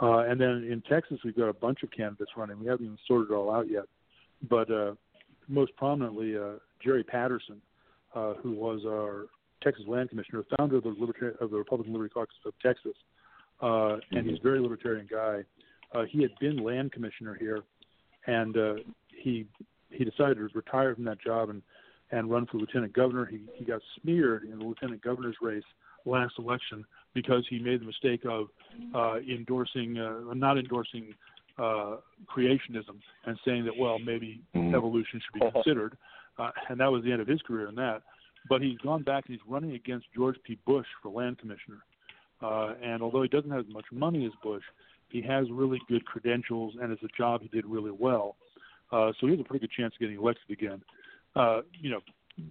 [0.00, 2.60] Uh, and then in Texas, we've got a bunch of candidates running.
[2.60, 3.84] We haven't even sorted it all out yet,
[4.48, 4.94] but uh,
[5.48, 7.60] most prominently, uh, Jerry Patterson,
[8.14, 9.26] uh, who was our
[9.62, 12.94] Texas Land Commissioner, founder of the of the Republican Liberty Caucus of Texas,
[13.60, 15.42] uh, and he's a very libertarian guy.
[15.92, 17.62] Uh, he had been land commissioner here,
[18.26, 18.74] and uh,
[19.08, 19.46] he
[19.90, 21.62] he decided to retire from that job and
[22.12, 23.26] and run for lieutenant governor.
[23.26, 25.64] He he got smeared in the lieutenant governor's race
[26.08, 28.48] last election because he made the mistake of
[28.94, 31.14] uh, endorsing, uh, not endorsing
[31.58, 34.74] uh, creationism and saying that well maybe Mhm.
[34.74, 35.96] evolution should be considered,
[36.38, 38.02] uh, and that was the end of his career in that.
[38.48, 40.56] But he's gone back and he's running against George P.
[40.64, 41.78] Bush for land commissioner.
[42.40, 44.62] Uh, and although he doesn't have as much money as Bush,
[45.08, 48.36] he has really good credentials and it's a job he did really well.
[48.92, 50.80] Uh, so he has a pretty good chance of getting elected again.
[51.34, 52.00] Uh, you know,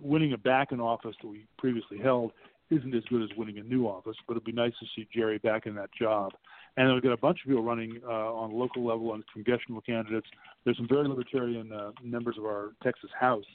[0.01, 2.31] winning a back in office that we previously held
[2.69, 5.37] isn't as good as winning a new office, but it'd be nice to see Jerry
[5.37, 6.31] back in that job.
[6.75, 10.27] And we've got a bunch of people running uh, on local level on congressional candidates.
[10.63, 13.45] There's some very libertarian uh, members of our Texas House,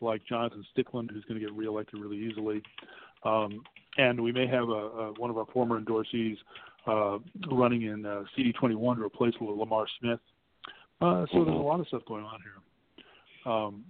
[0.00, 2.62] like Jonathan Stickland, who's going to get reelected really easily.
[3.24, 3.62] Um,
[3.98, 6.36] and we may have a, a, one of our former endorsees
[6.86, 7.18] uh,
[7.50, 10.20] running in uh, CD21 to replace Lamar Smith.
[11.00, 13.52] Uh, so there's a lot of stuff going on here.
[13.52, 13.84] Um,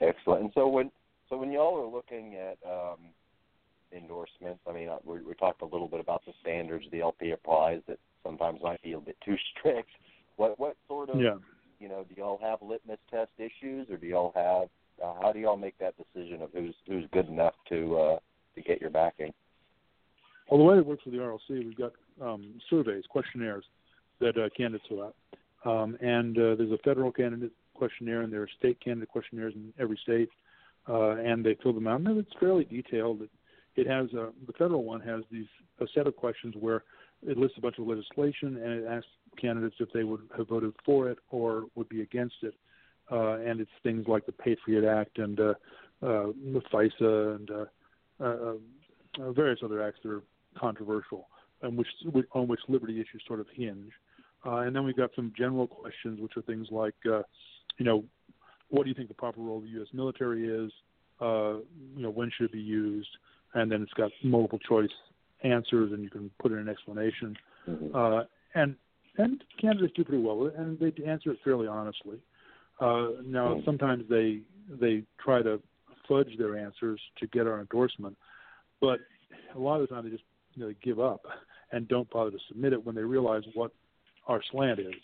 [0.00, 0.42] Excellent.
[0.42, 0.90] And so when
[1.28, 2.98] so when y'all are looking at um,
[3.92, 7.30] endorsements, I mean, uh, we, we talked a little bit about the standards the LP
[7.30, 9.90] applies that sometimes might be a bit too strict.
[10.36, 11.34] What what sort of yeah.
[11.80, 14.68] you know do y'all have litmus test issues, or do y'all have
[15.04, 18.18] uh, how do y'all make that decision of who's who's good enough to uh,
[18.54, 19.32] to get your backing?
[20.48, 23.64] Well, the way it works with the RLC, we've got um, surveys, questionnaires
[24.20, 25.14] that uh, candidates fill out,
[25.64, 29.72] um, and uh, there's a federal candidate questionnaire, and there are state candidate questionnaires in
[29.78, 30.30] every state,
[30.88, 32.00] uh, and they fill them out.
[32.00, 33.22] And it's fairly detailed.
[33.22, 33.30] It,
[33.76, 35.46] it has uh, the federal one has these
[35.80, 36.82] a set of questions where
[37.26, 39.06] it lists a bunch of legislation and it asks
[39.40, 42.54] candidates if they would have voted for it or would be against it.
[43.10, 45.54] Uh, and it's things like the Patriot Act and uh,
[46.02, 47.64] uh, the FISA and uh,
[48.20, 48.54] uh,
[49.20, 50.22] uh, various other acts that are
[50.58, 51.28] controversial
[51.62, 51.88] and which
[52.32, 53.92] on which liberty issues sort of hinge.
[54.46, 57.22] Uh, and then we've got some general questions, which are things like, uh,
[57.78, 58.04] you know,
[58.70, 59.88] what do you think the proper role of the U.S.
[59.92, 60.70] military is?
[61.20, 61.58] Uh,
[61.96, 63.08] you know, when should it be used?
[63.54, 64.90] And then it's got multiple choice
[65.42, 67.36] answers, and you can put in an explanation.
[67.68, 67.94] Mm-hmm.
[67.94, 68.22] Uh,
[68.54, 68.76] and
[69.16, 72.18] and candidates do pretty well with it, and they answer it fairly honestly.
[72.80, 73.64] Uh, now, mm-hmm.
[73.64, 74.40] sometimes they
[74.80, 75.60] they try to
[76.08, 78.16] fudge their answers to get our endorsement,
[78.80, 79.00] but
[79.54, 81.22] a lot of the time they just you know, give up
[81.72, 83.72] and don't bother to submit it when they realize what
[84.26, 84.94] our slant is.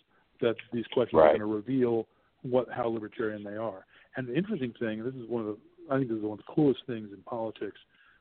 [0.41, 1.27] That these questions right.
[1.27, 2.07] are going to reveal
[2.45, 3.85] what how libertarian they are.
[4.17, 5.57] And the interesting thing, and this is one of the
[5.91, 7.79] I think this is one of the coolest things in politics,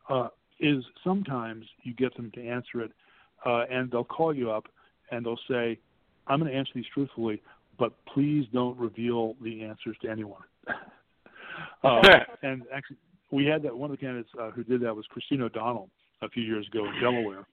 [0.09, 0.27] uh,
[0.59, 2.91] is sometimes you get them to answer it,
[3.45, 4.65] uh, and they'll call you up
[5.11, 5.79] and they'll say,
[6.27, 7.41] "I'm going to answer these truthfully,
[7.77, 10.43] but please don't reveal the answers to anyone."
[11.83, 12.01] uh,
[12.43, 12.97] and actually,
[13.31, 15.89] we had that one of the candidates uh, who did that was Christine O'Donnell
[16.21, 17.45] a few years ago in Delaware,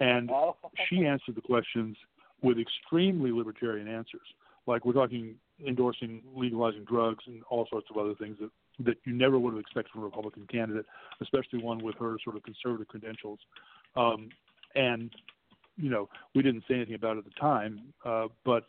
[0.00, 0.56] and oh.
[0.88, 1.96] she answered the questions
[2.42, 4.26] with extremely libertarian answers.
[4.66, 8.50] Like we're talking endorsing legalizing drugs and all sorts of other things that
[8.80, 10.84] that you never would have expected from a Republican candidate,
[11.20, 13.38] especially one with her sort of conservative credentials.
[13.94, 14.30] Um,
[14.74, 15.10] and
[15.76, 18.66] you know, we didn't say anything about it at the time, uh, but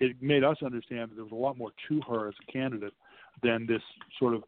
[0.00, 2.92] it made us understand that there was a lot more to her as a candidate
[3.42, 3.82] than this
[4.18, 4.42] sort of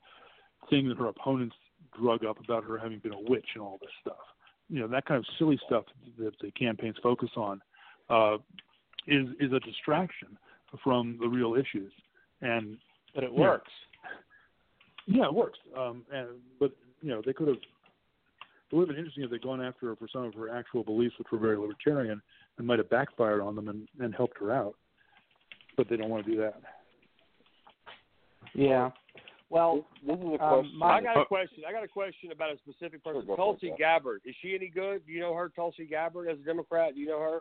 [0.68, 1.54] thing that her opponents
[1.98, 4.24] drug up about her having been a witch and all this stuff.
[4.68, 5.84] You know, that kind of silly stuff
[6.18, 7.60] that the campaigns focus on
[8.08, 8.36] uh,
[9.06, 10.38] is is a distraction
[10.82, 11.92] from the real issues.
[12.40, 12.78] And
[13.14, 13.70] but it works.
[15.06, 15.58] Know, yeah, it works.
[15.76, 17.56] Um, and but you know, they could have.
[17.56, 20.82] It would have been interesting if they'd gone after her for some of her actual
[20.82, 22.20] beliefs, which were very libertarian,
[22.58, 24.74] and might have backfired on them and, and helped her out.
[25.76, 26.60] But they don't want to do that.
[28.54, 28.90] Yeah.
[29.50, 30.78] Well, this, this is a um, question.
[30.78, 31.62] my, I got a question.
[31.68, 33.22] I got a question about a specific person.
[33.26, 34.22] Sure, Tulsi for Gabbard.
[34.24, 35.06] Is she any good?
[35.06, 36.94] Do you know her, Tulsi Gabbard, as a Democrat?
[36.94, 37.40] Do you know her?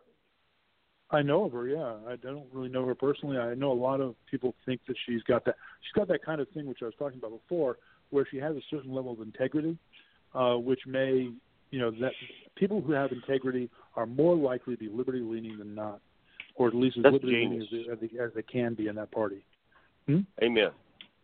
[1.14, 1.68] I know of her.
[1.68, 3.38] Yeah, I don't really know her personally.
[3.38, 5.56] I know a lot of people think that she's got that.
[5.82, 7.78] She's got that kind of thing, which I was talking about before,
[8.10, 9.78] where she has a certain level of integrity,
[10.34, 11.30] uh, which may,
[11.72, 12.12] you know, that
[12.56, 16.00] people who have integrity are more likely to be liberty leaning than not,
[16.56, 18.96] or at least as liberty leaning as they, as, they, as they can be in
[18.96, 19.46] that party.
[20.08, 20.20] Hmm?
[20.44, 20.72] Amen.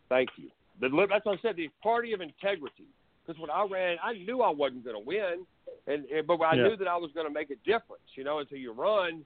[0.08, 0.50] Thank you.
[0.80, 1.56] The, that's what I said.
[1.56, 2.86] The party of integrity.
[3.26, 5.46] Because when I ran, I knew I wasn't going to win,
[5.86, 6.68] and, and but I Yeah.
[6.68, 8.02] knew that I was going to make a difference.
[8.16, 9.24] You know, until you run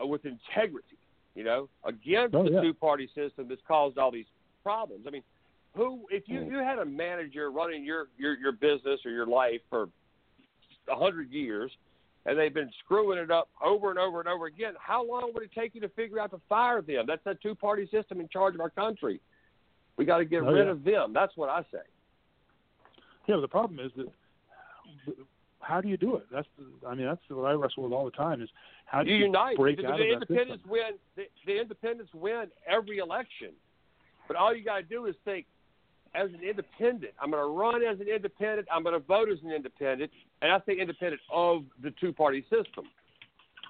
[0.00, 0.96] uh, with integrity.
[1.34, 2.60] You know, against Oh, the yeah.
[2.60, 4.26] two-party system that's caused all these
[4.62, 5.04] problems.
[5.06, 5.24] I mean,
[5.74, 9.60] who if you you had a manager running your your your business or your life
[9.68, 9.88] for
[10.88, 11.72] a hundred years,
[12.26, 15.42] and they've been screwing it up over and over and over again, how long would
[15.42, 17.04] it take you to figure out to fire them?
[17.06, 19.20] That's a two-party system in charge of our country.
[19.96, 20.70] We got to get Oh, rid yeah.
[20.72, 21.12] of them.
[21.12, 21.82] That's what I say.
[23.26, 25.16] Yeah, the problem is that
[25.64, 26.26] how do you do it?
[26.30, 28.48] That's the, I mean that's what I wrestle with all the time is
[28.86, 29.56] how do you you unite.
[29.56, 30.70] break the, out the of that independents system?
[30.70, 30.92] win.
[31.16, 33.50] The, the independents win every election,
[34.28, 35.46] but all you got to do is think.
[36.16, 38.68] As an independent, I'm going to run as an independent.
[38.72, 42.84] I'm going to vote as an independent, and I say independent of the two-party system.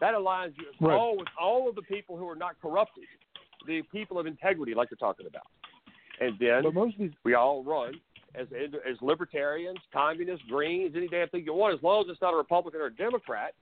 [0.02, 0.94] That aligns you Right.
[0.94, 3.04] all with all of the people who are not corrupted,
[3.66, 5.46] the people of integrity, like you're talking about.
[6.20, 6.64] And then
[6.98, 7.94] these we all run
[8.34, 12.34] as as libertarians, communists, greens, any damn thing you want, as long as it's not
[12.34, 13.54] a Republican or a Democrat.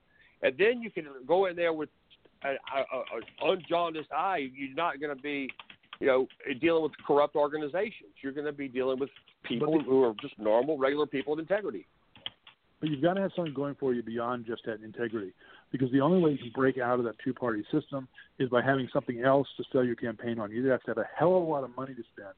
[0.43, 1.89] And then you can go in there with
[2.43, 2.57] an
[3.43, 4.51] unjaundiced eye.
[4.55, 5.51] You're not going to be,
[6.01, 6.27] you know,
[6.61, 8.11] dealing with corrupt organizations.
[8.23, 9.11] You're going to be dealing with
[9.45, 11.87] people the- who are just normal, regular people of integrity.
[12.81, 15.33] But you've got to have something going for you beyond just that integrity,
[15.71, 18.09] because the only way you can break out of that two-party system
[18.41, 20.51] is by having something else to sell your campaign on.
[20.51, 22.35] You either have to have a hell of a lot of money to spend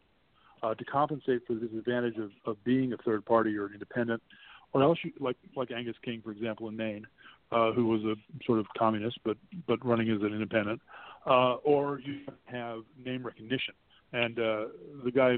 [0.64, 4.22] uh, to compensate for the disadvantage of, of being a third party or an independent,
[4.72, 7.06] or else you, like like Angus King, for example, in Maine,
[7.52, 10.80] uh, who was a sort of communist but but running as an independent,
[11.26, 13.74] uh, or you have name recognition.
[14.12, 14.64] And uh,
[15.04, 15.36] the guy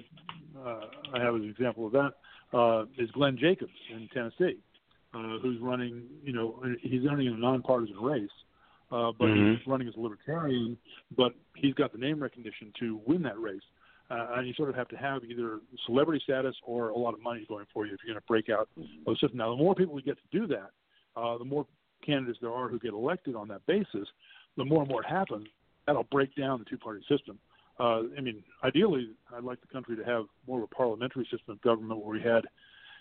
[0.59, 0.81] uh,
[1.15, 2.13] I have as an example of that
[2.57, 4.59] uh, is Glenn Jacobs in Tennessee
[5.17, 8.29] uh, who's running, you know, he's running in a nonpartisan race,
[8.91, 9.59] uh, but Mhm.
[9.59, 10.79] he's running as a libertarian,
[11.17, 13.65] but he's got the name recognition to win that race.
[14.09, 17.21] Uh, and you sort of have to have either celebrity status or a lot of
[17.21, 19.39] money going for you if you're going to break out the system.
[19.39, 20.71] Now, the more people we get to do that,
[21.17, 21.67] uh, the more
[22.05, 24.09] candidates there are who get elected on that basis,
[24.57, 25.49] the more and more it happens.
[25.87, 27.39] That'll break down the two-party system.
[27.81, 31.55] Uh, I mean, ideally, I'd like the country to have more of a parliamentary system
[31.55, 32.45] of government where we had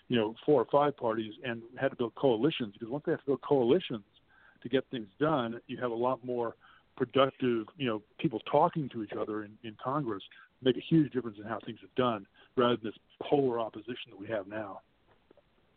[0.08, 3.20] you know, four or five parties and had to build coalitions because once they have
[3.20, 4.04] to build coalitions
[4.62, 6.54] to get things done, you have a lot more
[6.96, 10.22] productive, you know, people talking to each other in, in Congress
[10.62, 14.18] make a huge difference in how things are done, rather than this polar opposition that
[14.18, 14.80] we have now.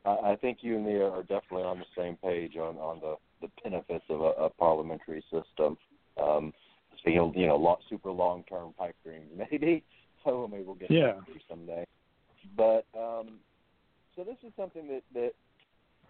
[0.05, 3.49] I think you and me are definitely on the same page on on the the
[3.63, 5.77] benefits of a, a parliamentary system.
[6.21, 6.53] Um,
[7.03, 9.83] so you know, lot, super long term pipe dreams, maybe.
[10.25, 11.13] So maybe we'll get yeah.
[11.13, 11.85] to someday.
[12.57, 13.39] But um,
[14.15, 15.31] so this is something that that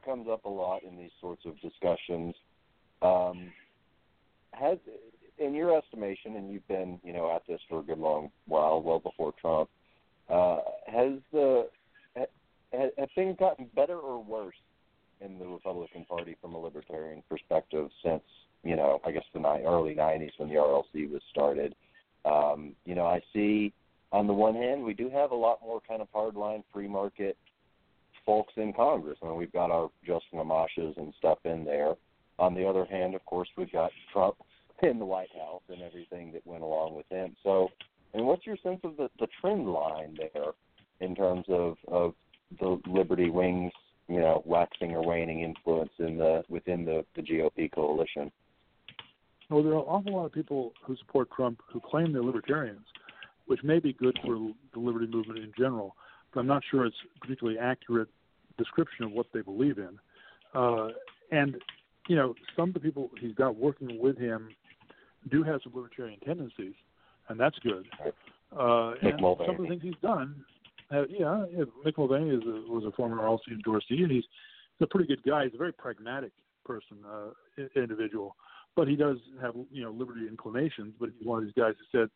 [0.05, 2.35] comes up a lot in these sorts of discussions.
[3.01, 3.51] Um,
[4.51, 4.77] has,
[5.39, 8.81] in your estimation, and you've been you know at this for a good long while,
[8.81, 9.69] well before Trump,
[10.29, 11.67] uh, has the
[12.71, 14.55] have things gotten better or worse
[15.21, 18.23] in the Republican Party from a libertarian perspective since
[18.63, 21.75] you know I guess the ni- early '90s when the RLC was started?
[22.25, 23.73] Um, you know, I see
[24.11, 27.37] on the one hand we do have a lot more kind of hardline free market
[28.25, 29.17] folks in Congress.
[29.23, 31.95] I mean, we've got our Justin Amashas and stuff in there.
[32.37, 34.35] On the other hand, of course, we've got Trump
[34.83, 37.35] in the White House and everything that went along with him.
[37.43, 37.69] So,
[38.13, 40.51] and what's your sense of the, the trend line there
[41.01, 42.13] in terms of, of
[42.59, 43.71] the Liberty Wings,
[44.07, 48.31] you know, waxing or waning influence in the within the, the GOP coalition?
[49.49, 52.85] Well, there are an awful lot of people who support Trump who claim they're libertarians,
[53.47, 55.95] which may be good for the liberty movement in general,
[56.33, 58.09] but I'm not sure it's a particularly accurate
[58.57, 59.99] description of what they believe in.
[60.53, 60.89] Uh,
[61.31, 61.57] and
[62.07, 64.49] you know, some of the people he's got working with him
[65.31, 66.73] do have some libertarian tendencies,
[67.29, 67.87] and that's good.
[68.57, 69.47] Uh, and Mulvaney.
[69.47, 70.35] some of the things he's done,
[70.91, 74.23] uh, yeah, yeah, Mick Mulvaney is a, was a former RLC endorsee, and he's,
[74.77, 75.43] he's a pretty good guy.
[75.45, 76.31] He's a very pragmatic
[76.65, 78.35] person, uh, individual,
[78.75, 80.95] but he does have you know liberty inclinations.
[80.99, 82.09] But he's one of these guys who said,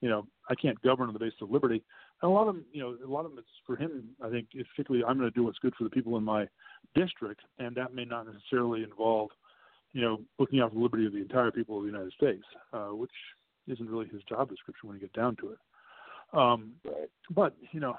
[0.00, 1.82] you know, I can't govern on the basis of liberty.
[2.22, 4.04] And a lot of them, you know, a lot of them, it's for him.
[4.22, 6.48] I think, is particularly, I'm going to do what's good for the people in my
[6.94, 9.30] district, and that may not necessarily involve,
[9.92, 12.44] you know, looking out for the liberty of the entire people of the United States,
[12.72, 13.10] uh, which
[13.66, 15.58] isn't really his job description when you get down to it.
[16.32, 17.08] Um, right.
[17.30, 17.96] But you know,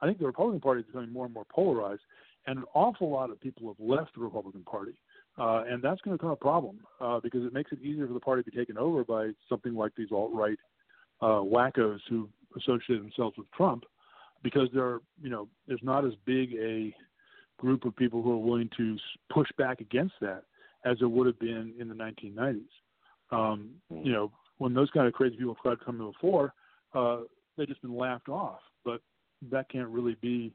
[0.00, 2.02] I think the Republican Party is becoming more and more polarized,
[2.46, 4.94] and an awful lot of people have left the Republican Party.
[5.38, 8.12] Uh, and that's going to become a problem uh, because it makes it easier for
[8.12, 10.58] the party to be taken over by something like these alt-right
[11.22, 13.84] uh, wackos who associate themselves with Trump,
[14.42, 16.92] because there, you know, there's not as big a
[17.56, 18.96] group of people who are willing to
[19.30, 20.42] push back against that
[20.88, 22.60] as there would have been in the 1990s.
[23.30, 26.54] Um, you know, when those kind of crazy people tried to come to the fore,
[26.94, 27.18] uh,
[27.56, 28.60] they've just been laughed off.
[28.84, 29.00] But
[29.50, 30.52] that can't really be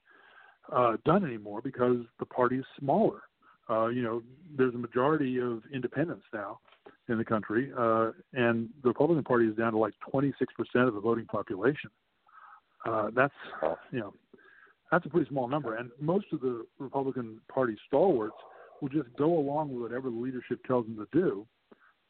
[0.71, 3.21] uh, done anymore because the party is smaller.
[3.69, 4.21] Uh, you know,
[4.57, 6.59] there's a majority of independents now
[7.09, 10.33] in the country, uh, and the Republican Party is down to like 26%
[10.87, 11.89] of the voting population.
[12.85, 13.33] Uh, that's
[13.91, 14.13] you know,
[14.91, 18.35] that's a pretty small number, and most of the Republican Party stalwarts
[18.83, 21.47] will just go along with whatever the leadership tells them to do,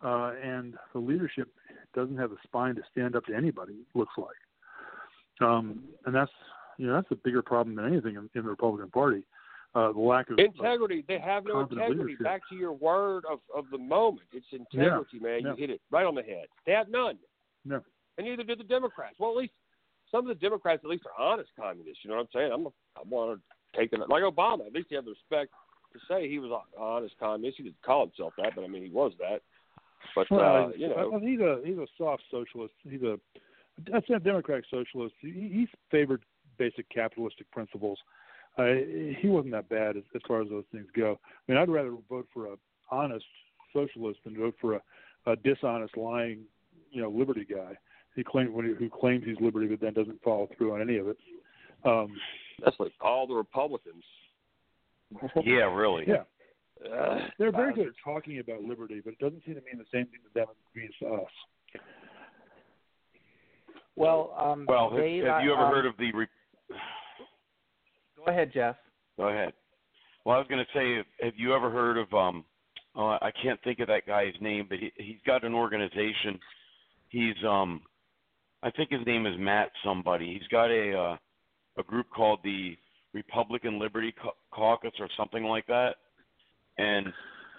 [0.04, 1.48] uh, and the leadership
[1.94, 3.76] doesn't have the spine to stand up to anybody.
[3.94, 6.32] Looks like, um, and that's
[6.80, 9.24] you know that's a bigger problem than anything in, in the Republican Party.
[9.76, 11.06] Uh, the lack of integrity.
[11.08, 12.02] They have no integrity.
[12.02, 12.24] leadership.
[12.24, 14.26] Back to your word of of the moment.
[14.34, 15.42] It's integrity, man.
[15.44, 15.50] yeah.
[15.52, 16.46] You hit it right on the head.
[16.66, 17.20] They have none,
[17.66, 17.82] no.
[18.18, 19.16] and neither do the Democrats.
[19.20, 19.54] Well, at least
[20.10, 22.00] some of the Democrats, at least, are honest communists.
[22.04, 22.52] You know what I'm saying?
[22.52, 24.66] I'm a, I want to take it like Obama.
[24.66, 25.52] At least he had the respect
[25.94, 27.58] to say he was an honest communist.
[27.58, 29.42] He didn't call himself that, but I mean, he was that.
[30.16, 32.74] But Well, uh, you know, he's a he's a soft socialist.
[32.84, 33.18] He's a
[33.90, 35.16] that's a democratic socialist.
[35.20, 36.24] He, he favored
[36.58, 37.98] basic capitalistic principles.
[38.58, 38.66] Uh,
[39.20, 41.20] he wasn't that bad as, as far as those things go.
[41.26, 42.56] I mean, I'd rather vote for a
[42.92, 43.26] honest
[43.74, 44.82] socialist than vote for a,
[45.26, 46.42] a dishonest, lying,
[46.92, 47.76] you know, liberty guy.
[48.16, 50.98] He claimed when he, who claims he's liberty, but then doesn't follow through on any
[50.98, 51.18] of it.
[51.84, 52.16] Um,
[52.64, 54.04] that's like all the Republicans.
[55.44, 56.06] Yeah, really.
[56.08, 56.24] yeah,
[56.92, 59.86] Uh, they're very good at talking about liberty, but it doesn't seem to mean the
[59.92, 61.82] same thing to them as it means to us.
[63.96, 66.12] Well, um, Well, have, Dave, have you ever um, heard of the?
[66.12, 66.28] Re-
[68.18, 68.76] Go ahead, Jeff.
[69.18, 69.54] Go ahead.
[70.26, 72.12] Well, I was going to say, have you ever heard of?
[72.14, 72.46] um
[72.96, 76.40] uh, I can't think of that guy's name, but he, he's got an organization.
[77.10, 77.82] He's um,
[78.62, 80.32] I think his name is Matt somebody.
[80.34, 81.18] He's got a uh,
[81.80, 82.78] a group called the
[83.14, 84.14] Republican Liberty
[84.52, 85.96] Caucus or something like that,
[86.78, 87.08] and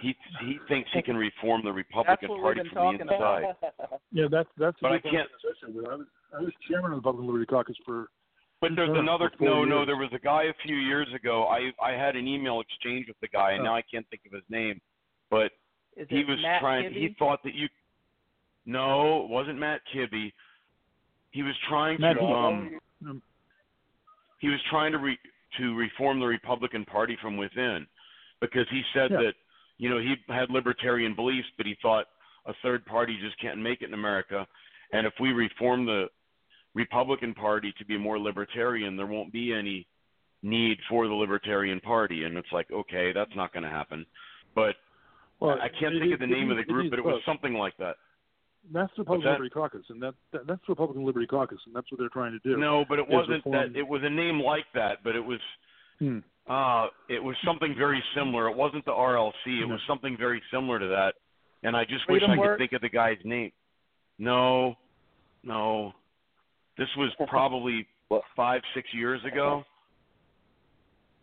[0.01, 3.43] he he thinks he can reform the Republican Party from the talking about.
[3.43, 3.99] inside.
[4.13, 4.77] Yeah, that's that's.
[4.81, 5.29] But I can't-
[5.65, 8.09] I was I was chairman of the Republican Liberty Caucus for.
[8.61, 11.09] But there's Sure, another for four no no there was a guy a few years
[11.15, 13.65] ago I I had an email exchange with the guy and Oh.
[13.65, 14.81] now I can't think of his name
[15.31, 15.51] but
[15.97, 16.97] Is he was Matt trying Kibbe?
[16.97, 17.69] he thought that you
[18.65, 20.33] no it wasn't Matt Kibbe
[21.33, 22.49] he was trying Matt to Kibbe.
[22.49, 23.23] um Um,
[24.39, 25.19] he was trying to re,
[25.59, 27.87] to reform the Republican Party from within
[28.41, 29.19] because he said Yeah.
[29.23, 29.35] that
[29.79, 32.07] you know he had libertarian beliefs but he thought
[32.47, 34.47] a third party just can't make it in America.
[34.93, 36.09] And if we reform the
[36.75, 39.87] Republican Party to be more libertarian, there won't be any
[40.43, 42.25] need for the Libertarian Party.
[42.25, 44.05] And it's like, okay, that's not going to happen.
[44.55, 44.77] But
[45.41, 47.05] Well, I can't think is- of the name is- of the group, is but it
[47.05, 47.97] was something like that.
[48.73, 49.33] That's the Republican that?
[49.33, 52.33] Liberty Caucus, and that, that that's the Republican Liberty Caucus, and that's what they're trying
[52.33, 52.57] to do.
[52.57, 53.79] No, but it wasn't reform- that.
[53.79, 55.41] It was a name like that, but it was
[56.01, 56.19] Hmm.
[56.49, 58.49] uh it was something very similar.
[58.49, 59.33] It wasn't the RLC.
[59.63, 59.75] It No.
[59.75, 61.15] was something very similar to that.
[61.63, 62.53] And I just Freedom wish I Works?
[62.53, 63.53] could think of the guy's name.
[64.19, 64.77] No,
[65.43, 65.93] no.
[66.77, 68.23] This was probably What?
[68.35, 69.65] five, six years ago.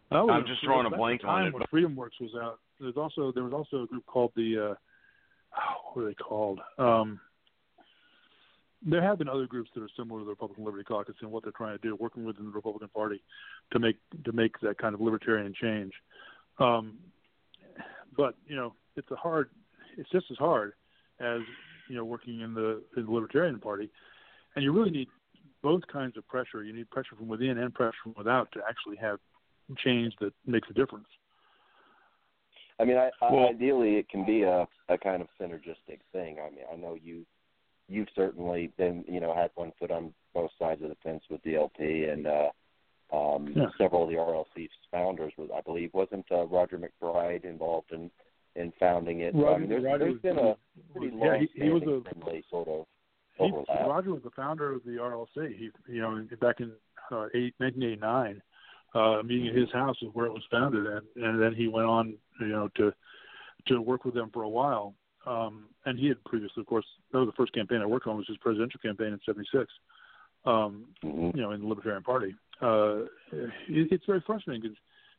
[0.09, 2.19] That was I'm just drawing a that's the blank on it, When but- Freedom Works
[2.19, 4.75] was out, there's also there was also a group called the uh,
[5.57, 6.59] oh, what are they called?
[6.77, 7.19] Um,
[8.83, 11.43] there have been other groups that are similar to the Republican Liberty Caucus and what
[11.43, 13.21] they're trying to do, working within the Republican Party
[13.71, 15.93] to make to make that kind of libertarian change.
[16.59, 16.97] Um,
[18.17, 19.49] but you know, it's a hard.
[19.97, 20.73] It's just as hard
[21.19, 21.41] as
[21.89, 23.89] you know working in the in the Libertarian Party,
[24.55, 25.07] and you really need
[25.61, 26.63] both kinds of pressure.
[26.63, 29.19] You need pressure from within and pressure from without to actually have
[29.77, 31.07] change that makes a difference.
[32.79, 36.37] I mean, I, I, Well- ideally, it can be a a kind of synergistic thing.
[36.39, 37.25] I mean, I know you
[37.91, 41.43] you've certainly been you know had one foot on both sides of the fence with
[41.43, 42.49] DLP and uh,
[43.13, 43.65] um, Yeah.
[43.77, 45.33] several of the RLC's founders.
[45.37, 48.09] Was I believe wasn't uh, Roger MacBride involved in
[48.55, 49.35] in founding it?
[49.35, 50.55] I Roger- mean, there's, Roger there's was- been a
[50.93, 52.85] pretty yeah, he, he was a friendly sort of
[53.37, 53.87] he, overlap.
[53.87, 55.57] Roger was the founder of the RLC.
[55.57, 56.71] He, you know, back in
[57.11, 58.41] uh, eight, 1989,
[58.93, 61.87] uh, meeting at his house is where it was founded, and and then he went
[61.87, 62.93] on, you know, to
[63.67, 64.93] to work with them for a while.
[65.25, 68.17] Um, and he had previously, of course, that was the first campaign I worked on,
[68.17, 69.71] was his presidential campaign in '76.
[70.43, 71.35] Um, Mhm.
[71.35, 72.33] you know, in the Libertarian Party.
[72.61, 74.77] Uh, it, it's very frustrating because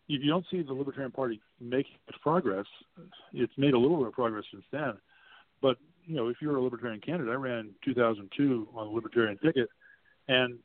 [0.08, 2.66] you, you don't see the Libertarian Party making much progress.
[3.32, 4.94] It's made a little bit of progress since then,
[5.60, 9.38] but you know, if you're a Libertarian candidate, I ran in 2002 on the Libertarian
[9.38, 9.68] ticket,
[10.26, 10.58] and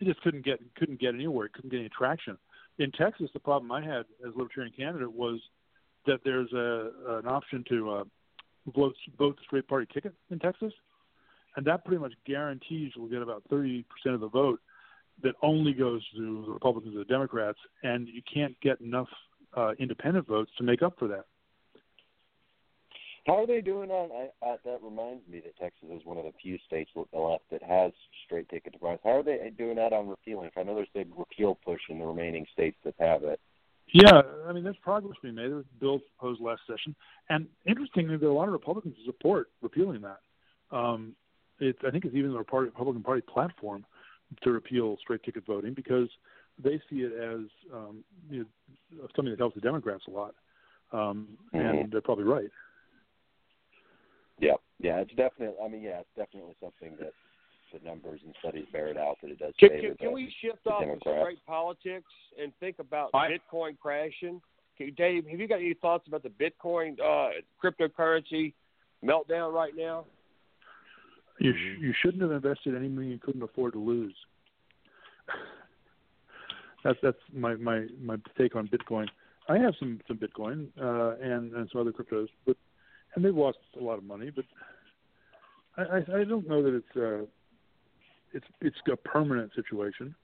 [0.00, 1.46] it just couldn't get couldn't get anywhere.
[1.46, 2.38] It couldn't get any traction.
[2.78, 5.40] In Texas, the problem I had as a Libertarian candidate was
[6.06, 8.04] that there's a an option to uh,
[8.74, 10.72] vote vote the straight party ticket in Texas,
[11.56, 14.60] and that pretty much guarantees you'll get about 30% of the vote
[15.22, 19.08] that only goes to the Republicans or the Democrats, and you can't get enough
[19.56, 21.24] uh, independent votes to make up for that.
[23.26, 24.10] How are they doing on?
[24.12, 27.62] I, I, that reminds me that Texas is one of the few states left that
[27.62, 27.90] has
[28.24, 28.98] straight ticket to.
[29.02, 30.50] How are they doing that on repealing?
[30.56, 33.40] I know there's a big repeal push in the remaining states that have it.
[33.92, 35.48] Yeah, I mean, there's progress being made.
[35.48, 36.94] There was bills proposed last session,
[37.30, 40.20] and interestingly, there are a lot of Republicans who support repealing that.
[40.76, 41.14] Um,
[41.60, 43.84] it, I think it's even the Republican Party platform
[44.42, 46.08] to repeal straight ticket voting because
[46.62, 48.46] they see it as um, you
[48.90, 50.34] know, something that helps the Democrats a lot,
[50.92, 52.50] um, and they're probably right.
[54.38, 55.56] Yeah, yeah, it's definitely.
[55.64, 57.12] I mean, yeah, it's definitely something that
[57.78, 60.12] the numbers and studies bear it out that it does Can, favor can, can the-
[60.12, 62.10] we shift the off of straight politics
[62.40, 64.40] and think about I- Bitcoin crashing?
[64.76, 67.30] Okay, Dave, have you got any thoughts about the Bitcoin uh,
[67.62, 68.52] cryptocurrency
[69.02, 70.04] meltdown right now?
[71.38, 74.14] You sh- you shouldn't have invested any money you couldn't afford to lose.
[76.84, 79.06] that's that's my my my take on Bitcoin.
[79.48, 82.56] I have some some Bitcoin uh, and and some other cryptos, but
[83.14, 84.30] and they've lost a lot of money.
[84.30, 84.44] But
[85.76, 87.26] I I, I don't know that it's uh,
[88.36, 90.14] it's it's a permanent situation.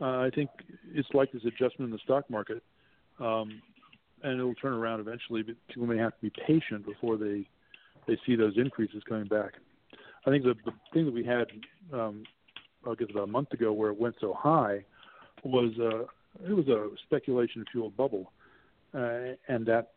[0.00, 0.50] Uh, I think
[0.92, 2.62] it's like this adjustment in the stock market,
[3.18, 3.62] um,
[4.22, 5.42] and it'll turn around eventually.
[5.42, 7.48] But people may have to be patient before they
[8.06, 9.52] they see those increases coming back.
[10.26, 11.46] I think the, the thing that we had,
[11.92, 12.24] um,
[12.86, 14.84] I guess about a month ago, where it went so high,
[15.44, 16.02] was uh,
[16.46, 18.32] it was a speculation fueled bubble,
[18.94, 19.92] uh, and that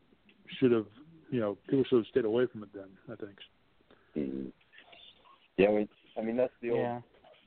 [0.60, 0.88] should have,
[1.30, 2.90] you know, people should have stayed away from it then.
[3.12, 3.38] I think.
[4.16, 4.52] Mhm.
[5.58, 7.02] Yeah, I mean, I mean that's the old Yeah.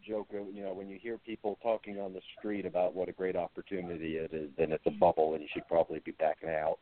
[0.07, 0.28] Joke.
[0.32, 4.16] You know, when you hear people talking on the street about what a great opportunity
[4.16, 6.78] it is, then it's a bubble, and you should probably be backing out.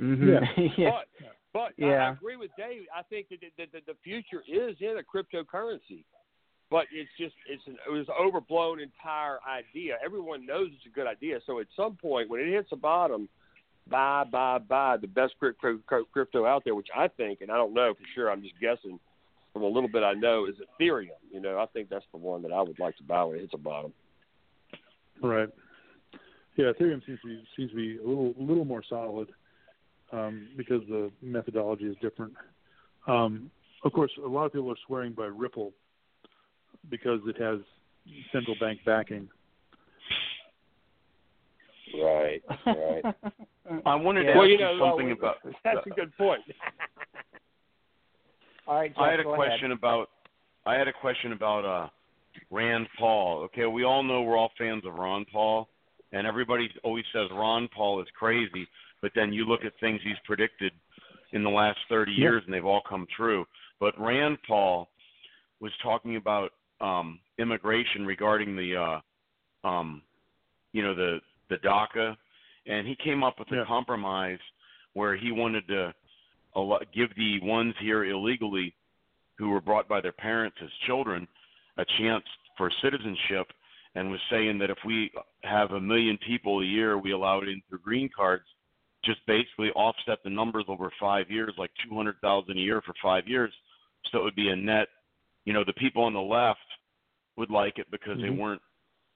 [0.00, 0.80] Mm-hmm.
[0.80, 0.90] yeah.
[1.54, 2.84] But but I, I agree with Dave.
[2.96, 6.04] I think that the, the, the future is in a cryptocurrency,
[6.70, 9.98] but it's just it's an, it was an overblown entire idea.
[10.02, 11.40] Everyone knows it's a good idea.
[11.46, 13.28] So at some point when it hits the bottom,
[13.90, 15.78] buy buy buy the best crypto
[16.10, 18.30] crypto out there, which I think, and I don't know for sure.
[18.30, 18.98] I'm just guessing
[19.52, 21.08] from a little bit I know is Ethereum.
[21.30, 23.40] You know, I think that's the one that I would like to buy when it
[23.40, 23.92] hits the bottom.
[25.22, 25.48] Right.
[26.56, 29.28] Yeah, Ethereum seems to be seems to be a little a little more solid
[30.12, 32.34] um, because the methodology is different.
[33.06, 33.50] Um,
[33.84, 35.72] of course, a lot of people are swearing by Ripple
[36.90, 37.60] because it has
[38.32, 39.28] central bank backing.
[42.00, 43.02] Right, right.
[43.86, 44.32] I wanted Yeah.
[44.32, 45.54] to Well, ask you you know, something well, about.
[45.64, 46.40] that's a good point.
[48.66, 49.78] All right, Jeff, I had a question ahead.
[49.78, 50.08] about.
[50.64, 51.88] I had a question about uh,
[52.50, 53.42] Rand Paul.
[53.44, 55.68] Okay, we all know we're all fans of Ron Paul,
[56.12, 58.66] and everybody always says Ron Paul is crazy.
[59.00, 60.72] But then you look at things he's predicted
[61.32, 62.18] in the last 30 Yeah.
[62.18, 63.44] years, and they've all come true.
[63.80, 64.88] But Rand Paul
[65.60, 68.76] was talking about um, immigration regarding the,
[69.64, 70.02] uh, um,
[70.72, 72.16] you know, the the DACA,
[72.66, 73.62] and he came up with Yeah.
[73.62, 74.38] a compromise
[74.94, 75.92] where he wanted to
[76.94, 78.74] give the ones here illegally
[79.38, 81.26] who were brought by their parents as children
[81.78, 82.24] a chance
[82.56, 83.46] for citizenship
[83.94, 85.10] and was saying that if we
[85.42, 88.44] have a million people a year we allow it in through green cards
[89.04, 93.52] just basically offset the numbers over five years like 200,000 a year for 5 years
[94.10, 94.88] so it would be a net
[95.44, 96.60] you know the people on the left
[97.36, 98.36] would like it because they Mhm.
[98.36, 98.62] weren't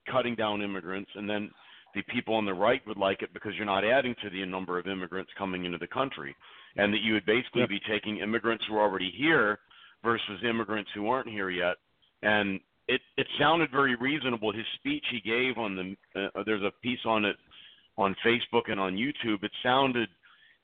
[0.06, 1.50] cutting down immigrants and then
[1.94, 4.78] the people on the right would like it because you're not adding to the number
[4.78, 6.34] of immigrants coming into the country
[6.76, 7.68] and that you would basically Yep.
[7.70, 9.58] be taking immigrants who are already here
[10.02, 11.76] versus immigrants who aren't here yet.
[12.22, 14.52] And it it sounded very reasonable.
[14.52, 17.36] His speech he gave on the uh, there's a piece on it
[17.98, 19.42] on Facebook and on YouTube.
[19.42, 20.08] It sounded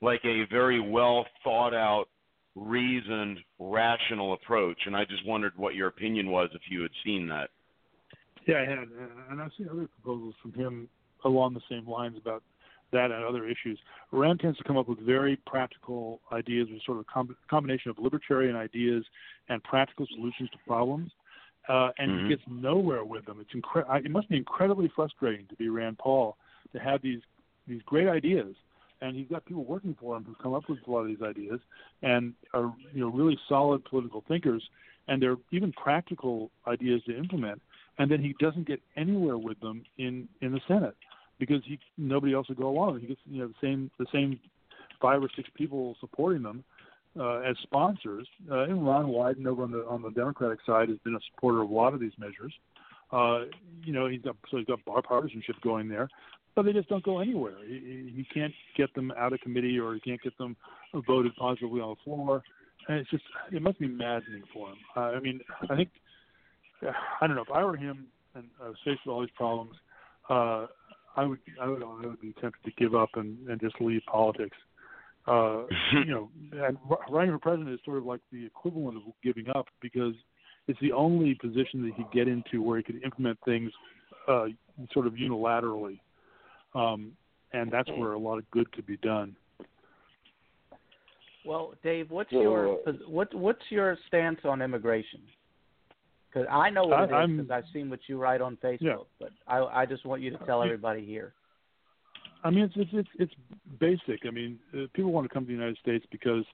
[0.00, 2.06] like a very well thought out,
[2.54, 4.78] reasoned, rational approach.
[4.86, 7.50] And I just wondered what your opinion was if you had seen that.
[8.46, 8.78] Yeah, I had,
[9.30, 10.88] and I've seen other proposals from him
[11.24, 12.42] along the same lines about
[12.92, 13.78] that and other issues.
[14.10, 17.98] Rand tends to come up with very practical ideas, with sort of com- combination of
[17.98, 19.04] libertarian ideas
[19.48, 21.10] and practical solutions to problems,
[21.68, 22.22] uh, and Mhm.
[22.22, 23.40] he gets nowhere with them.
[23.40, 26.36] It's incre- I- it must be incredibly frustrating to be Rand Paul
[26.72, 27.22] to have these
[27.68, 28.56] these great ideas,
[29.02, 31.22] and he's got people working for him who've come up with a lot of these
[31.22, 31.60] ideas
[32.02, 34.68] and are you know really solid political thinkers,
[35.06, 37.62] and they're even practical ideas to implement
[37.98, 40.96] and then he doesn't get anywhere with them in in the Senate
[41.42, 43.00] because he nobody else will go along.
[43.00, 44.38] He gets you know the same the same
[45.00, 46.62] five or six people supporting them
[47.18, 48.28] uh, as sponsors.
[48.48, 51.62] Uh, and Ron Wyden over on the on the Democratic side has been a supporter
[51.62, 52.54] of a lot of these measures.
[53.10, 53.46] Uh,
[53.84, 56.08] you know he's got so he's got bipartisanship going there,
[56.54, 57.56] but they just don't go anywhere.
[57.66, 60.56] He, he can't get them out of committee or he can't get them
[61.08, 62.44] voted positively on the floor.
[62.86, 64.78] And it's just it must be maddening for him.
[64.96, 65.88] Uh, I mean I think
[67.20, 67.42] I don't know.
[67.42, 69.74] If I were him and I faced with all these problems,
[70.30, 70.66] uh,
[71.16, 74.02] I would I would I would be tempted to give up and, and just leave
[74.10, 74.56] politics.
[75.26, 76.76] Uh, you know, and
[77.10, 80.14] running for president is sort of like the equivalent of giving up because
[80.68, 83.70] it's the only position that he could get into where he could implement things
[84.28, 84.46] uh,
[84.92, 85.98] sort of unilaterally,
[86.74, 87.12] um,
[87.52, 89.36] and that's where a lot of good could be done.
[91.44, 95.20] Well, Dave, what's your uh, what what's your stance on immigration?
[96.32, 98.80] Because I know what I- it is because I've seen what you write on Facebook.
[98.80, 98.96] Yeah.
[99.18, 101.34] But I I just want you to tell everybody here.
[102.44, 103.34] I mean, it's it's it's, it's
[103.78, 104.26] basic.
[104.26, 106.44] I mean, uh, people want to come to the United States because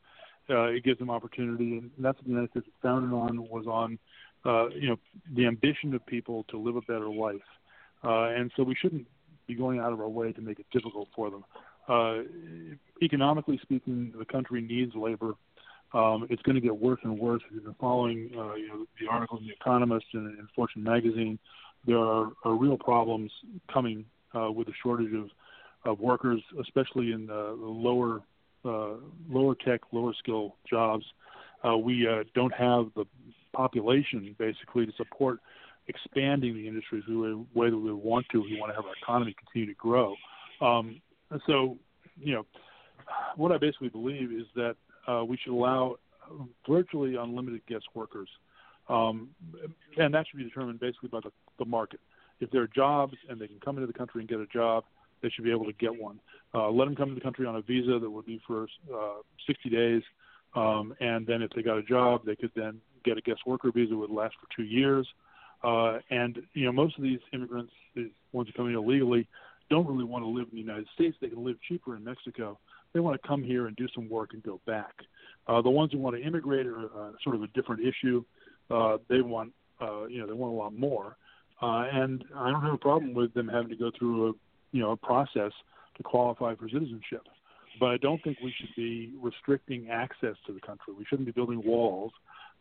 [0.50, 3.66] uh, it gives them opportunity, and that's what the United States was founded on was
[3.66, 3.98] on,
[4.44, 4.96] uh, you know,
[5.34, 7.36] the ambition of people to live a better life,
[8.04, 9.06] uh, and so we shouldn't
[9.46, 11.44] be going out of our way to make it difficult for them.
[11.88, 12.18] Uh,
[13.02, 15.32] economically speaking, the country needs labor.
[15.95, 17.43] Um, it's going to get worse and worse.
[17.47, 20.82] If you've been following, uh, you know, the articles in the Economist and in Fortune
[20.82, 21.39] magazine,
[21.86, 23.32] there are, are real problems
[23.72, 25.30] coming uh, with the shortage of
[25.84, 28.20] of workers, especially in the lower
[28.64, 28.95] uh,
[29.30, 31.05] lower tech, lower skill jobs.
[31.66, 33.05] Uh, we uh, don't have the
[33.53, 35.39] population basically to support
[35.86, 38.43] expanding the industries the way that we want to.
[38.43, 40.14] We want to have our economy continue to grow.
[40.61, 41.01] Um,
[41.47, 41.76] so,
[42.20, 42.47] you know,
[43.36, 44.76] what I basically believe is that
[45.09, 45.96] uh, we should allow
[46.68, 48.28] virtually unlimited guest workers,
[48.88, 49.28] um,
[49.96, 52.00] and that should be determined basically by the, the market.
[52.40, 54.84] If there are jobs and they can come into the country and get a job,
[55.22, 56.20] they should be able to get one.
[56.54, 59.20] Uh, let them come to the country on a visa that would be for uh,
[59.46, 60.02] 60 days,
[60.54, 63.70] um, and then if they got a job, they could then get a guest worker
[63.72, 65.06] visa that would last for two years.
[65.64, 69.26] Uh, and you know, most of these immigrants, these ones who come in illegally,
[69.70, 71.16] don't really want to live in the United States.
[71.20, 72.59] They can live cheaper in Mexico.
[72.95, 74.93] They want to come here and do some work and go back.
[75.47, 78.24] Uh, the ones who want to immigrate are uh, sort of a different issue.
[78.70, 81.16] Uh, they want, uh, you know, they want a lot more.
[81.61, 84.32] Uh, and I don't have a problem with them having to go through a,
[84.72, 85.53] you know, a process
[85.97, 87.22] to qualify for citizenship.
[87.80, 90.95] But I don't think we should be restricting access to the country.
[90.97, 92.12] We shouldn't be building walls.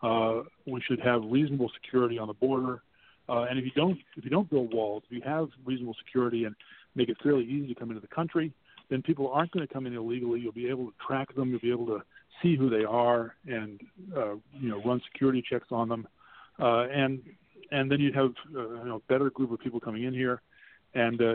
[0.02, 2.82] Uh, we should have reasonable security on the border.
[3.30, 6.46] Uh, and if you don't, if you don't build walls, if you have reasonable security
[6.46, 6.56] and
[6.96, 8.54] make it fairly easy to come into the country,
[8.90, 10.40] then people aren't going to come in illegally.
[10.40, 11.50] You'll be able to track them.
[11.50, 12.02] You'll be able to
[12.42, 13.82] see who they are and
[14.16, 16.08] uh, you know run security checks on them.
[16.60, 17.22] Uh, and
[17.72, 20.42] and then you'd have uh, you know a better group of people coming in here,
[20.94, 21.34] and uh,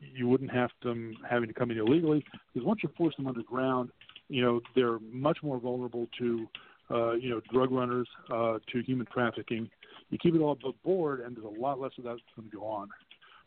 [0.00, 3.90] you wouldn't have them having to come in illegally because once you force them underground,
[4.28, 6.46] you know they're much more vulnerable to
[6.90, 9.68] uh, you know drug runners, uh, to human trafficking.
[10.10, 12.56] You keep it all above board, and there's a lot less of that going to
[12.56, 12.88] go on.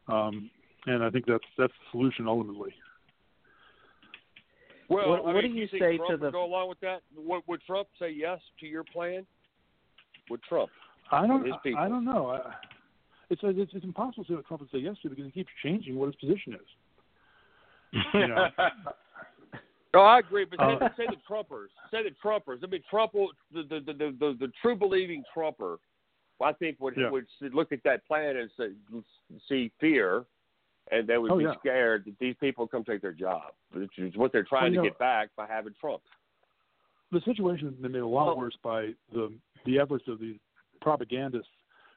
[0.08, 0.50] Um,
[0.86, 2.74] and I think that's that's the solution ultimately.
[4.92, 6.70] Well, What- I what mean, do you think say Trump to would the- go along
[6.70, 7.02] with that?
[7.16, 9.26] Would, would Trump say yes to your plan?
[10.30, 10.70] Would Trump?
[11.12, 11.46] I don't.
[11.46, 11.80] his people.
[11.80, 12.28] I don't know.
[12.32, 12.54] I,
[13.30, 15.50] it's, it's it's impossible to say what Trump would say yes to because he keeps
[15.64, 16.68] changing what his position is.
[18.14, 18.48] You know.
[19.94, 21.68] No, I agree, but say, Uh, say the Trumpers.
[21.92, 22.64] Say the Trumpers.
[22.64, 25.80] I mean, Trump, will, the, the the the the the true believing Trumper,
[26.42, 27.10] I think would Yeah.
[27.10, 28.70] would look at that plan and say,
[29.50, 30.24] see fear,
[30.92, 31.56] and they would Oh, be yeah.
[31.60, 34.78] scared that these people come take their job, which is what they're trying Well, to
[34.78, 36.02] know- get back by having Trump.
[37.12, 39.34] the situation has been made a lot Well- worse by the
[39.66, 40.40] the efforts of these
[40.82, 41.52] propagandists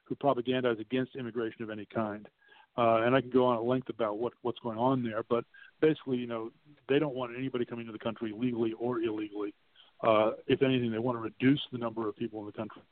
[0.04, 2.28] who propagandize against immigration of any kind.
[2.76, 5.44] Uh, and I can go on at length about what what's going on there, but
[5.80, 6.50] basically, you know,
[6.88, 9.54] they don't want anybody coming to the country legally or illegally.
[10.02, 12.82] Uh, if anything, they want to reduce the number of people in the country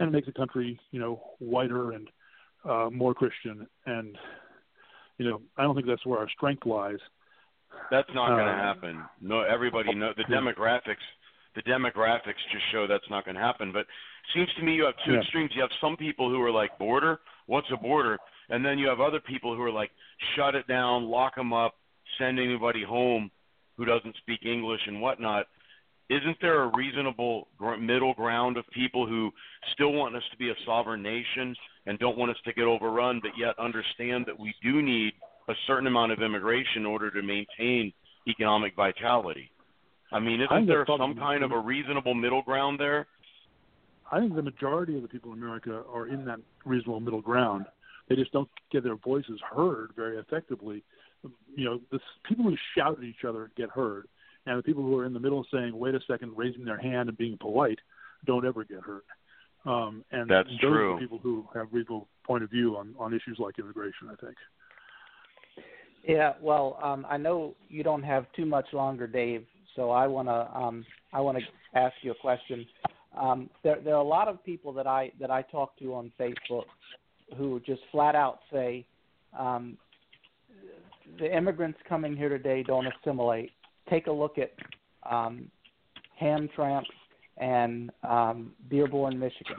[0.00, 2.10] and make the country, you know, whiter and
[2.64, 3.68] uh, more Christian.
[3.84, 4.18] And
[5.18, 6.98] you know, I don't think that's where our strength lies.
[7.90, 9.04] That's not going to Uh, happen.
[9.20, 11.04] No, everybody know the demographics.
[11.54, 13.72] The demographics just show that's not going to happen.
[13.72, 13.86] But it
[14.34, 15.20] seems to me you have two Yeah.
[15.20, 15.54] extremes.
[15.54, 18.18] You have some people who are like border, what's a border,
[18.50, 19.90] and then you have other people who are like
[20.34, 21.76] shut it down, lock them up,
[22.18, 23.30] send anybody home
[23.76, 25.46] who doesn't speak English and whatnot.
[26.08, 29.32] Isn't there a reasonable gr- middle ground of people who
[29.72, 31.56] still want us to be a sovereign nation
[31.86, 35.12] and don't want us to get overrun, but yet understand that we do need
[35.48, 37.92] a certain amount of immigration in order to maintain
[38.28, 39.50] economic vitality?
[40.12, 43.06] I mean, isn't think there some kind of a reasonable middle ground there?
[44.10, 47.66] I think the majority of the people in America are in that reasonable middle ground.
[48.08, 50.84] They just don't get their voices heard very effectively.
[51.56, 54.06] You know, the people who shout at each other get heard,
[54.46, 57.08] and the people who are in the middle saying, "Wait a second," raising their hand
[57.08, 57.80] and being polite,
[58.24, 59.02] don't ever get heard.
[59.66, 60.92] Um, and That's those true.
[60.92, 64.08] are the people who have reasonable point of view on on issues like immigration.
[64.10, 64.36] I think.
[66.06, 69.44] Yeah, well, um, I know you don't have too much longer, Dave.
[69.74, 72.64] So I want to um, I want to ask you a question.
[73.20, 76.12] Um, there, there are a lot of people that I that I talk to on
[76.18, 76.64] Facebook
[77.36, 78.86] who just flat out say
[79.36, 79.76] um,
[81.18, 83.50] the immigrants coming here today don't assimilate.
[83.90, 84.52] Take a look at
[85.10, 85.50] um,
[86.20, 86.84] Hamtramck
[87.36, 89.56] and um, Dearborn, Michigan,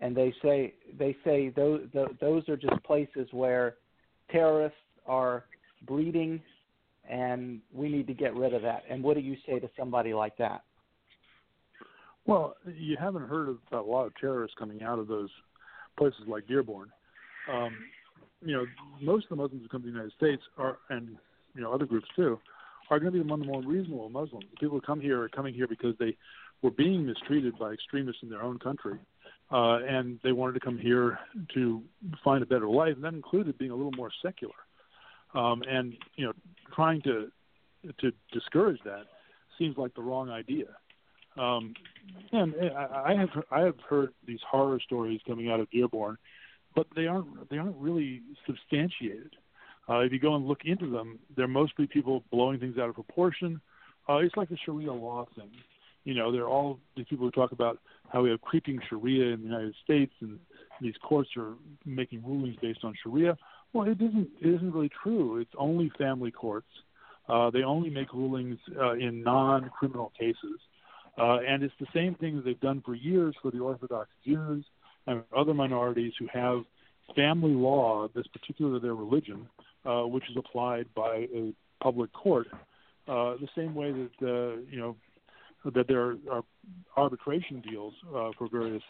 [0.00, 1.82] and they say they say those
[2.20, 3.76] those are just places where
[4.30, 5.44] terrorists are
[5.86, 6.40] breeding,
[7.08, 8.84] and we need to get rid of that.
[8.88, 10.62] And what do you say to somebody like that?
[12.24, 15.30] Well, you haven't heard of a lot of terrorists coming out of those
[15.98, 16.88] places like Dearborn.
[17.52, 17.76] Um,
[18.44, 18.66] you know,
[19.00, 21.16] most of the Muslims who come to the United States are, and
[21.54, 22.38] you know, other groups too,
[22.90, 24.44] are going to be among the more reasonable Muslims.
[24.50, 26.16] The people who come here are coming here because they
[26.62, 28.98] were being mistreated by extremists in their own country,
[29.50, 31.18] uh, and they wanted to come here
[31.54, 31.82] to
[32.24, 34.54] find a better life, and that included being a little more secular.
[35.34, 36.32] Um, and you know,
[36.74, 37.30] trying to
[38.00, 39.04] to discourage that
[39.58, 40.66] seems like the wrong idea.
[41.36, 41.74] Um,
[42.32, 46.18] and I I have I have heard these horror stories coming out of Dearborn,
[46.74, 49.34] but they aren't they aren't really substantiated.
[49.88, 52.94] Uh, if you go and look into them, they're mostly people blowing things out of
[52.94, 53.60] proportion.
[54.08, 55.50] Uh, it's like the Sharia law thing.
[56.04, 57.78] You know, they're all these people who talk about
[58.12, 60.38] how we have creeping Sharia in the United States, and
[60.80, 63.36] these courts are making rulings based on Sharia.
[63.72, 64.28] Well, it isn't.
[64.40, 65.38] It isn't really true.
[65.38, 66.68] It's only family courts.
[67.28, 70.58] Uh, they only make rulings uh, in non-criminal cases,
[71.18, 74.64] uh, and it's the same thing that they've done for years for the Orthodox Jews
[75.06, 76.62] and other minorities who have
[77.14, 79.48] family law that's particular to their religion,
[79.84, 82.48] uh, which is applied by a public court.
[83.08, 84.96] Uh, the same way that uh, you know
[85.64, 86.42] that there are
[86.96, 88.82] arbitration deals uh, for various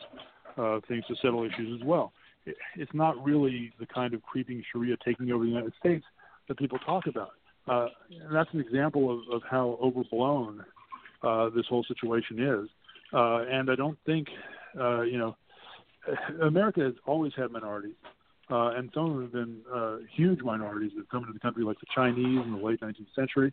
[0.56, 2.12] uh, things to settle issues as well.
[2.46, 6.04] It, it's not really the kind of creeping Sharia taking over the United States
[6.48, 7.32] that people talk about.
[7.68, 10.64] Uh, and that's an example of, of how overblown
[11.22, 12.68] uh, this whole situation is.
[13.12, 14.28] Uh, and I don't think,
[14.78, 15.36] uh, you know,
[16.42, 17.94] America has always had minorities,
[18.50, 21.62] uh, and some of them have been uh, huge minorities that come into the country,
[21.62, 23.52] like the Chinese in the late 19th century,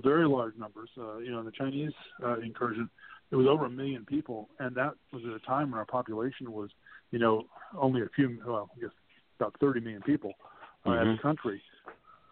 [0.00, 0.90] very large numbers.
[0.98, 1.92] Uh, you know, in the Chinese
[2.24, 2.88] uh, incursion,
[3.30, 6.52] it was over a million people, and that was at a time when our population
[6.52, 6.70] was,
[7.10, 7.46] you know,
[7.78, 8.90] only a few, well, I guess
[9.38, 10.34] about 30 million people
[10.86, 11.18] uh, as Mhm.
[11.18, 11.62] a country.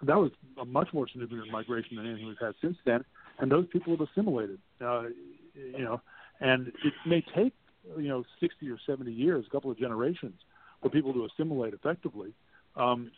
[0.02, 3.04] That was a much more significant migration than anything we've had since then,
[3.38, 4.58] and those people have assimilated.
[4.80, 5.08] Uh,
[5.54, 6.00] you know,
[6.40, 7.54] and it may take
[7.98, 10.40] you know 60 or 70 years, a couple of generations,
[10.80, 12.32] for people to assimilate effectively.
[12.76, 13.10] Um,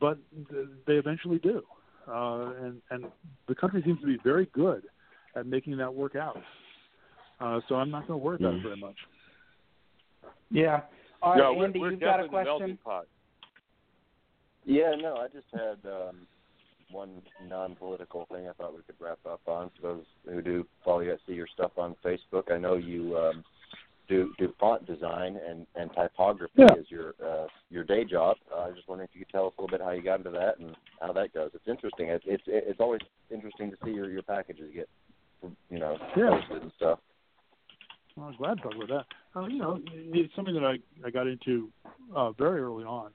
[0.00, 0.18] but
[0.86, 1.62] they eventually do,
[2.08, 3.04] uh, and and
[3.48, 4.84] the country seems to be very good
[5.34, 6.40] at making that work out.
[7.40, 8.96] Uh, so I'm not going to worry about it very much.
[10.50, 10.80] Yeah.
[11.22, 12.78] All right, no, we're, Andy, we're you've got a definitely melting question.
[12.84, 13.06] pot.
[14.64, 16.26] Yeah, no, I just had um,
[16.90, 19.70] one non-political thing I thought we could wrap up on.
[19.76, 22.50] For those who do follow you, I see your stuff on Facebook.
[22.50, 23.44] I know you um,
[24.08, 26.72] do do font design and and typography Yeah.
[26.78, 28.36] as your uh, your day job.
[28.52, 30.02] Uh, I was just wondering if you could tell us a little bit how you
[30.02, 31.50] got into that and how that goes.
[31.54, 32.08] It's interesting.
[32.08, 33.00] It's it's it's always
[33.30, 34.88] interesting to see your your packages get
[35.70, 36.30] you know Yeah.
[36.30, 36.98] posted and stuff.
[38.16, 39.38] Well, I'm glad to talk about that.
[39.38, 41.70] Uh, you know, it's something that I I got into
[42.14, 43.10] uh, very early on,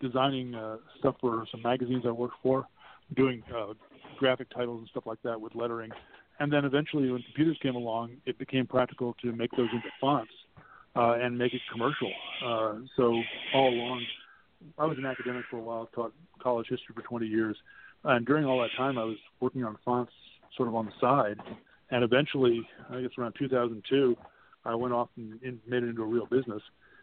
[0.00, 2.66] designing uh, stuff for some magazines I worked for,
[3.16, 3.74] doing uh,
[4.18, 5.90] graphic titles and stuff like that with lettering,
[6.40, 10.32] and then eventually when computers came along, it became practical to make those into fonts
[10.96, 12.12] uh, and make it commercial.
[12.44, 13.20] Uh, so
[13.54, 14.04] all along,
[14.78, 16.12] I was an academic for a while, taught
[16.42, 17.56] college history for 20 years,
[18.04, 20.12] and during all that time, I was working on fonts
[20.56, 21.38] sort of on the side,
[21.90, 24.16] and eventually, I guess around 2002.
[24.64, 26.62] I went off and, and made it into a real business,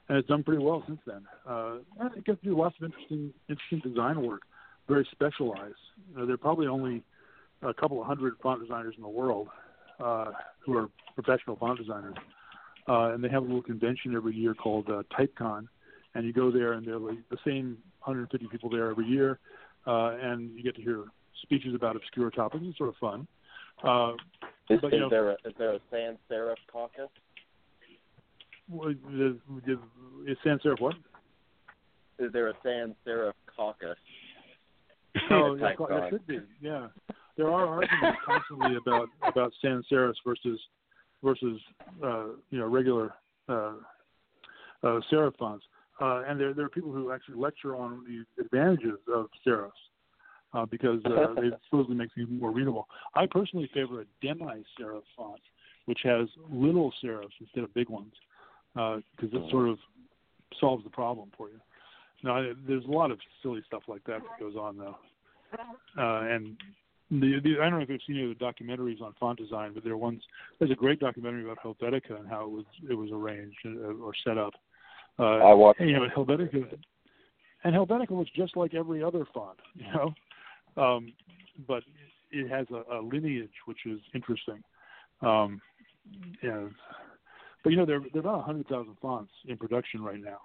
[0.10, 1.22] and it's done pretty well since then.
[1.48, 4.42] Uh, I get to do lots of interesting, interesting design work,
[4.88, 5.76] very specialized.
[6.10, 7.04] You know, there are probably only
[7.64, 9.48] a couple of hundred font designers in the world
[10.00, 10.32] uh,
[10.66, 12.16] who are professional font designers,
[12.88, 15.68] uh, and they have a little convention every year called uh, TypeCon,
[16.16, 19.40] and you go there, and there are like the same 150 people there every year,
[19.86, 21.06] uh, and you get to hear
[21.44, 22.64] speeches about obscure topics.
[22.68, 23.28] It's sort of fun.
[23.84, 24.14] Uh,
[24.70, 27.10] Is, But, is know- there a, is there a sans serif caucus?
[28.70, 29.38] the,
[30.28, 30.96] is sans serif what?
[32.20, 33.98] Is there a sans serif caucus?
[35.30, 36.40] Oh, yeah, there should be.
[36.62, 36.88] Yeah,
[37.42, 40.60] there are arguments constantly about about sans serifs versus
[41.24, 41.60] versus
[42.04, 43.14] uh, you know regular
[43.50, 43.74] uh,
[44.84, 45.66] uh, serif fonts,
[46.00, 49.72] uh, and there there are people who actually lecture on the advantages of serifs
[50.54, 52.88] uh, because uh, it supposedly makes them more readable.
[53.16, 55.42] I personally favor a demi-serif font,
[55.86, 58.14] which has little serifs instead of big ones,
[58.76, 59.80] because it sort of
[60.60, 61.60] solves the problem for you.
[62.24, 64.98] Now, there's a lot of silly stuff like that that goes on though,
[65.98, 66.56] uh, and
[67.12, 69.72] the, the I don't know if you've seen any of the documentaries on font design,
[69.74, 70.22] but there are ones.
[70.60, 74.14] There's a great documentary about Helvetica and how it was it was arranged uh, or
[74.26, 74.54] set up.
[75.20, 75.82] Uh, I watched.
[75.82, 76.78] and, you know, Helvetica,
[77.66, 81.14] and Helvetica looks just like every other font, you know, um,
[81.68, 81.84] but
[82.32, 84.64] it has a, a lineage which is interesting.
[85.22, 85.62] Um,
[86.42, 86.68] yeah,
[87.64, 90.40] but you know, there there are about hundred thousand fonts in production right now.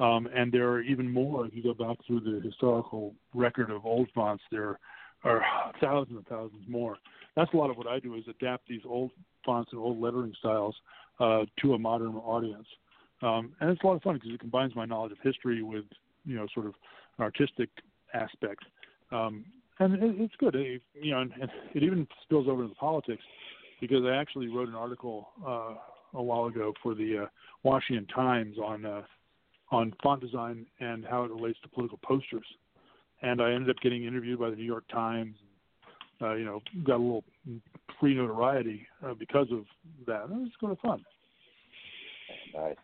[0.00, 3.84] Um, and there are even more if you go back through the historical record of
[3.84, 4.44] old fonts.
[4.50, 4.78] There are
[5.80, 6.96] thousands and thousands more.
[7.36, 9.12] That's a lot of what I do is adapt these old
[9.44, 10.74] fonts and old lettering styles
[11.20, 12.66] uh, to a modern audience.
[13.22, 15.84] Um, and it's a lot of fun because it combines my knowledge of history with
[16.24, 16.74] you know sort of
[17.18, 17.68] an artistic
[18.14, 18.64] aspect.
[19.10, 19.44] Um,
[19.80, 20.54] and it, it's good.
[20.54, 23.22] It, you know, and, and it even spills over into politics
[23.80, 25.74] because I actually wrote an article uh,
[26.14, 27.26] a while ago for the uh,
[27.62, 29.02] Washington Times on uh,
[29.70, 32.46] on font design and how it relates to political posters.
[33.22, 35.34] And I ended up getting interviewed by the New York Times.
[36.20, 37.24] Uh, you know, got a little
[38.00, 39.64] free notoriety uh, because of
[40.06, 40.24] that.
[40.24, 41.04] It was kind of fun.
[42.54, 42.74] Nice.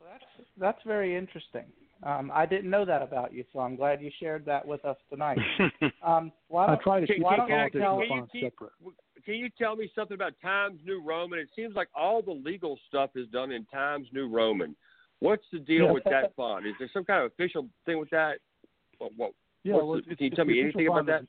[0.00, 1.64] Well, that's that's very interesting.
[2.04, 4.96] Um, I didn't know that about you, so I'm glad you shared that with us
[5.10, 5.38] tonight.
[6.06, 8.40] Um, why I don't, try to Can- keep why the don't you politics tell- can
[8.40, 8.72] you separate.
[9.24, 11.38] Can you tell me something about Times New Roman?
[11.38, 14.74] It seems like all the legal stuff is done in Times New Roman.
[15.20, 15.92] What's the deal Yeah.
[15.92, 16.66] with that font?
[16.66, 18.38] Is there some kind of official thing with that?
[18.98, 19.32] What, what,
[19.64, 21.26] Yeah, well, the- can you tell me anything about that?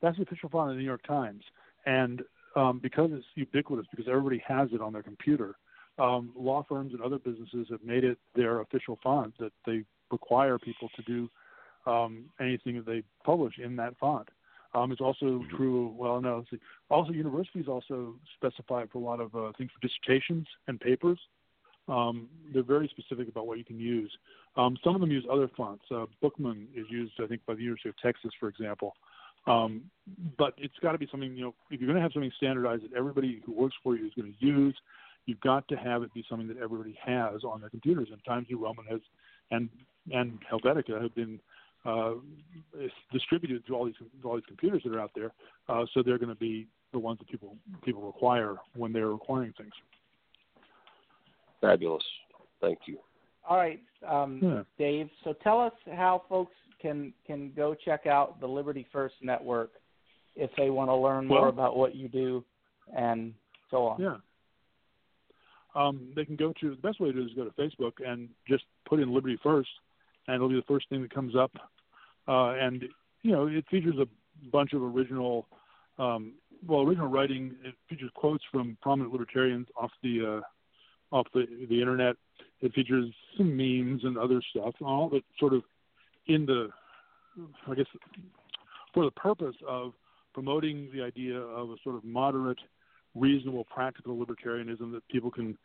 [0.00, 1.42] That's the official font of the New York Times,
[1.86, 2.22] and
[2.56, 5.56] um, because it's ubiquitous, because everybody has it on their computer,
[5.98, 10.58] um, law firms and other businesses have made it their official font that they require
[10.58, 11.28] people to do
[11.86, 14.28] um, anything that they publish in that font.
[14.74, 15.56] Um, it's also Mm-hmm.
[15.56, 15.94] true.
[15.96, 16.44] Well, no.
[16.50, 16.58] see.
[16.90, 21.18] Also, universities also specify it for a lot of uh, things for dissertations and papers.
[21.88, 24.12] Um, they're very specific about what you can use.
[24.56, 25.84] Um, some of them use other fonts.
[25.90, 28.94] Uh, Bookman is used, I think, by the University of Texas, for example.
[29.46, 29.84] Um,
[30.36, 32.84] but it's got to be something, you know, if you're going to have something standardized
[32.84, 34.76] that everybody who works for you is going to use,
[35.26, 38.08] you've got to have it be something that everybody has on their computers.
[38.12, 39.00] And Times New Roman has,
[39.50, 39.68] and
[40.12, 41.38] and Helvetica have been
[41.86, 42.14] uh,
[42.78, 45.32] is distributed to all these to all these computers that are out there.
[45.68, 49.52] Uh, so they're going to be the ones that people people require when they're requiring
[49.56, 49.72] things.
[51.60, 52.04] Fabulous.
[52.60, 52.98] Thank you.
[53.48, 54.62] All right, um, Yeah.
[54.78, 55.10] Dave.
[55.24, 59.72] So tell us how folks can can go check out the Liberty First Network
[60.36, 62.44] if they want to learn more about what you do
[62.94, 63.34] and
[63.70, 64.00] so on.
[64.00, 64.16] Yeah.
[65.74, 68.28] Um, they can go to the best way to do is go to Facebook and
[68.46, 69.68] just put in Liberty First,
[70.26, 71.52] and it'll be the first thing that comes up
[72.28, 72.84] uh, and
[73.22, 74.06] you know it features a
[74.52, 75.46] bunch of original,
[75.98, 76.34] um,
[76.66, 77.54] well, original writing.
[77.64, 80.46] It features quotes from prominent libertarians off the uh,
[81.10, 82.16] off the the internet.
[82.60, 83.06] It features
[83.36, 85.62] some memes and other stuff, all that sort of
[86.26, 86.68] in the,
[87.68, 87.86] I guess,
[88.92, 89.92] for the purpose of
[90.34, 92.58] promoting the idea of a sort of moderate,
[93.14, 95.56] reasonable, practical libertarianism that people can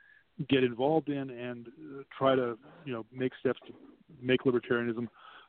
[0.49, 3.73] get involved in and uh, try to, you know, make steps to
[4.21, 5.07] make libertarianism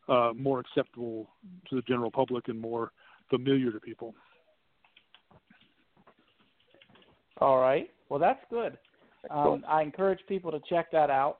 [0.09, 1.29] uh, more acceptable
[1.69, 2.93] to the general public and more
[3.31, 4.15] familiar to people.
[7.39, 7.91] All right.
[8.09, 8.79] Well, that's good.
[9.31, 11.39] Um, I encourage people to check that out.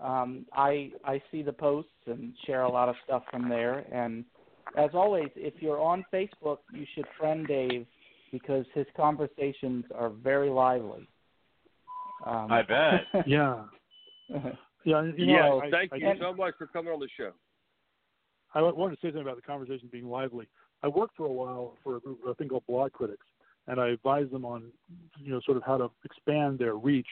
[0.00, 3.84] Um, I I see the posts and share a lot of stuff from there.
[3.92, 4.24] And
[4.76, 7.86] as always, if you're on Facebook, you should friend Dave
[8.30, 11.08] because his conversations are very lively.
[12.24, 13.02] Um, I bet.
[13.26, 13.64] yeah.
[14.84, 15.02] Yeah.
[15.16, 17.32] You know, yeah, I, thank I, you I, so much for coming on the show.
[18.54, 20.46] I wanted to say something about the conversation being lively.
[20.84, 23.16] I worked for a while for a, a thing called Blogcritics,
[23.68, 24.70] and I advise them on,
[25.22, 27.06] you know, sort of how to expand their reach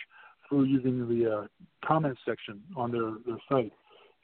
[0.49, 1.47] through using the uh,
[1.87, 3.73] comments section on their, their site.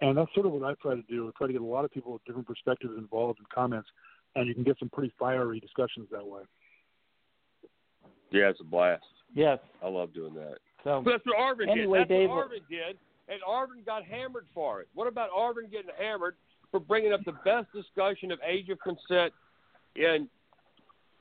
[0.00, 1.28] And that's sort of what I try to do.
[1.28, 3.88] I try to get a lot of people with different perspectives involved in comments,
[4.34, 6.42] and you can get some pretty fiery discussions that way.
[8.30, 9.04] Yeah, it's a blast.
[9.34, 9.58] Yes.
[9.82, 10.56] I love doing that.
[10.84, 12.08] So That's what Arvin Anyway, did.
[12.08, 12.96] That's Dave- what Arvin did,
[13.28, 14.88] and Arvin got hammered for it.
[14.94, 16.36] What about Arvin getting hammered
[16.70, 19.32] for bringing up the best discussion of age of consent
[19.96, 20.28] in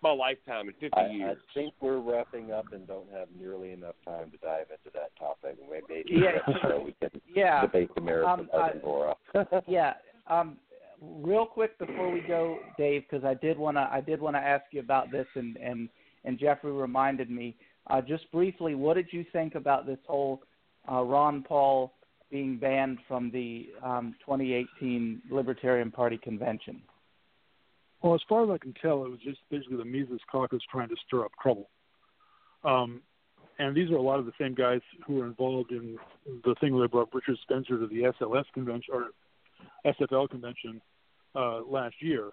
[0.02, 3.96] my lifetime in 50 I, I think we're wrapping up and don't have nearly enough
[4.06, 5.58] time to dive into that topic.
[5.70, 6.32] Maybe Yeah.
[6.48, 9.64] next show we can yeah, debate the merits Um, of I- Arvin Vohra.
[9.68, 9.94] yeah.
[10.28, 10.58] Um,
[11.02, 14.40] real quick before we go, Dave, because I did want to I did want to
[14.42, 15.90] ask you about this, and and
[16.26, 17.56] and Jeffrey reminded me.
[17.88, 20.44] Uh, just briefly, what did you think about this whole
[20.92, 21.94] uh, Ron Paul
[22.30, 26.82] being banned from the um, 2018 Libertarian Party convention?
[28.02, 30.90] Well, as far as I can tell, it was just basically the Mises Caucus trying
[30.90, 31.70] to stir up trouble.
[32.64, 33.02] Um,
[33.58, 35.98] and these are a lot of the same guys who were involved in
[36.46, 39.08] the thing where they brought Richard Spencer to the SLS convention or
[39.86, 40.82] SFL convention
[41.36, 42.30] uh, last year.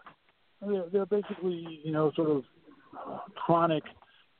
[0.61, 2.45] They're, they're basically, you know, sort of
[3.35, 3.83] chronic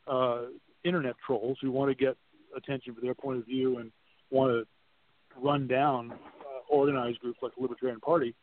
[0.07, 0.43] uh,
[0.85, 2.17] internet trolls who want to get
[2.57, 3.91] attention for their point of view and
[4.31, 8.35] want to run down uh, organized groups like the Libertarian Party.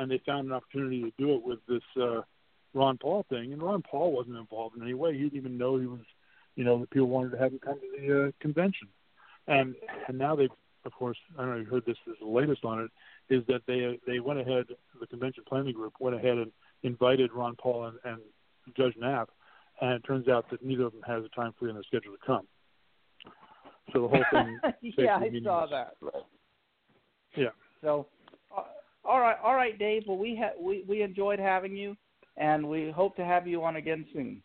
[0.00, 2.22] And they found an opportunity to do it with this uh,
[2.74, 3.52] Ron Paul thing.
[3.52, 5.12] And Ron Paul wasn't involved in any way.
[5.12, 6.00] He didn't even know he was,
[6.56, 8.88] you know, that people wanted to have him come to the uh, convention.
[9.46, 9.74] And
[10.08, 10.50] and now they've,
[10.84, 13.44] of course, I don't know if you heard this is the latest on it, is
[13.48, 14.66] that they they went ahead,
[14.98, 18.20] the convention planning group went ahead and invited Ron Paul and, and
[18.76, 19.30] Judge Nap,
[19.80, 22.12] and it turns out that neither of them has a time free in their schedule
[22.12, 22.46] to come.
[23.92, 24.60] So the whole thing,
[24.98, 25.94] yeah, I saw that.
[27.36, 27.48] Yeah.
[27.82, 28.06] So,
[29.04, 30.04] all right, all right, Dave.
[30.06, 31.96] Well, we ha- we we enjoyed having you,
[32.36, 34.42] and we hope to have you on again soon.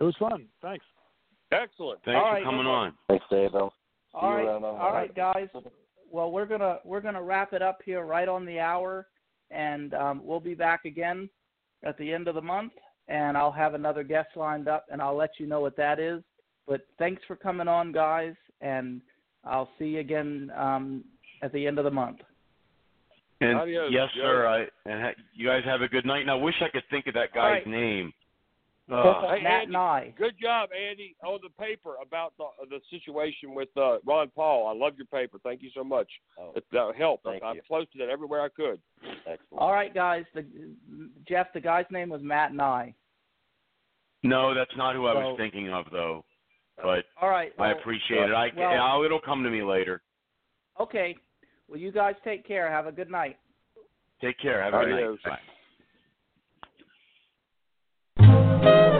[0.00, 0.46] it was fun.
[0.62, 0.84] Thanks.
[1.52, 2.00] Excellent.
[2.04, 2.44] Thanks All for right.
[2.44, 2.94] coming on.
[3.08, 3.54] Thanks, Dave.
[3.54, 3.74] I'll see
[4.14, 5.12] all you right, around all Friday.
[5.16, 5.48] guys.
[6.12, 9.06] Well, we're gonna we're gonna wrap it up here right on the hour,
[9.50, 11.28] and um, we'll be back again
[11.82, 12.72] at the end of the month,
[13.08, 16.22] and I'll have another guest lined up, and I'll let you know what that is.
[16.68, 19.00] But thanks for coming on, guys, and
[19.44, 21.04] I'll see you again um,
[21.42, 22.18] at the end of the month.
[23.40, 24.20] And Adios, yes, Joe.
[24.22, 24.46] sir.
[24.46, 26.20] I and ha- you guys have a good night.
[26.20, 27.66] And I wish I could think of that guy's right.
[27.66, 28.12] name.
[28.92, 29.64] Uh, Hey, Matt Andy.
[29.66, 30.14] and I.
[30.18, 34.66] Good job, Andy, on the paper about the the situation with uh, Ron Paul.
[34.66, 35.38] I love your paper.
[35.44, 36.08] Thank you so much.
[36.38, 37.24] Oh, It uh, helped.
[37.24, 37.60] Thank I, I you.
[37.68, 38.80] posted it everywhere I could.
[39.04, 39.38] excellent.
[39.56, 40.24] All right, guys.
[40.34, 40.44] The,
[41.28, 42.94] Jeff, the guy's name was Matt and I.
[44.22, 46.24] no, that's not who I was So- thinking of, though.
[46.82, 47.52] But All right.
[47.58, 48.32] I well, appreciate it.
[48.34, 50.02] I well- I'll, it'll come to me later.
[50.80, 51.14] Okay.
[51.70, 52.68] Well, you guys take care.
[52.68, 53.38] Have a good night.
[54.20, 54.60] Take care.
[54.60, 55.04] Have a good night.
[55.04, 55.20] Adios.
[58.18, 58.96] Bye.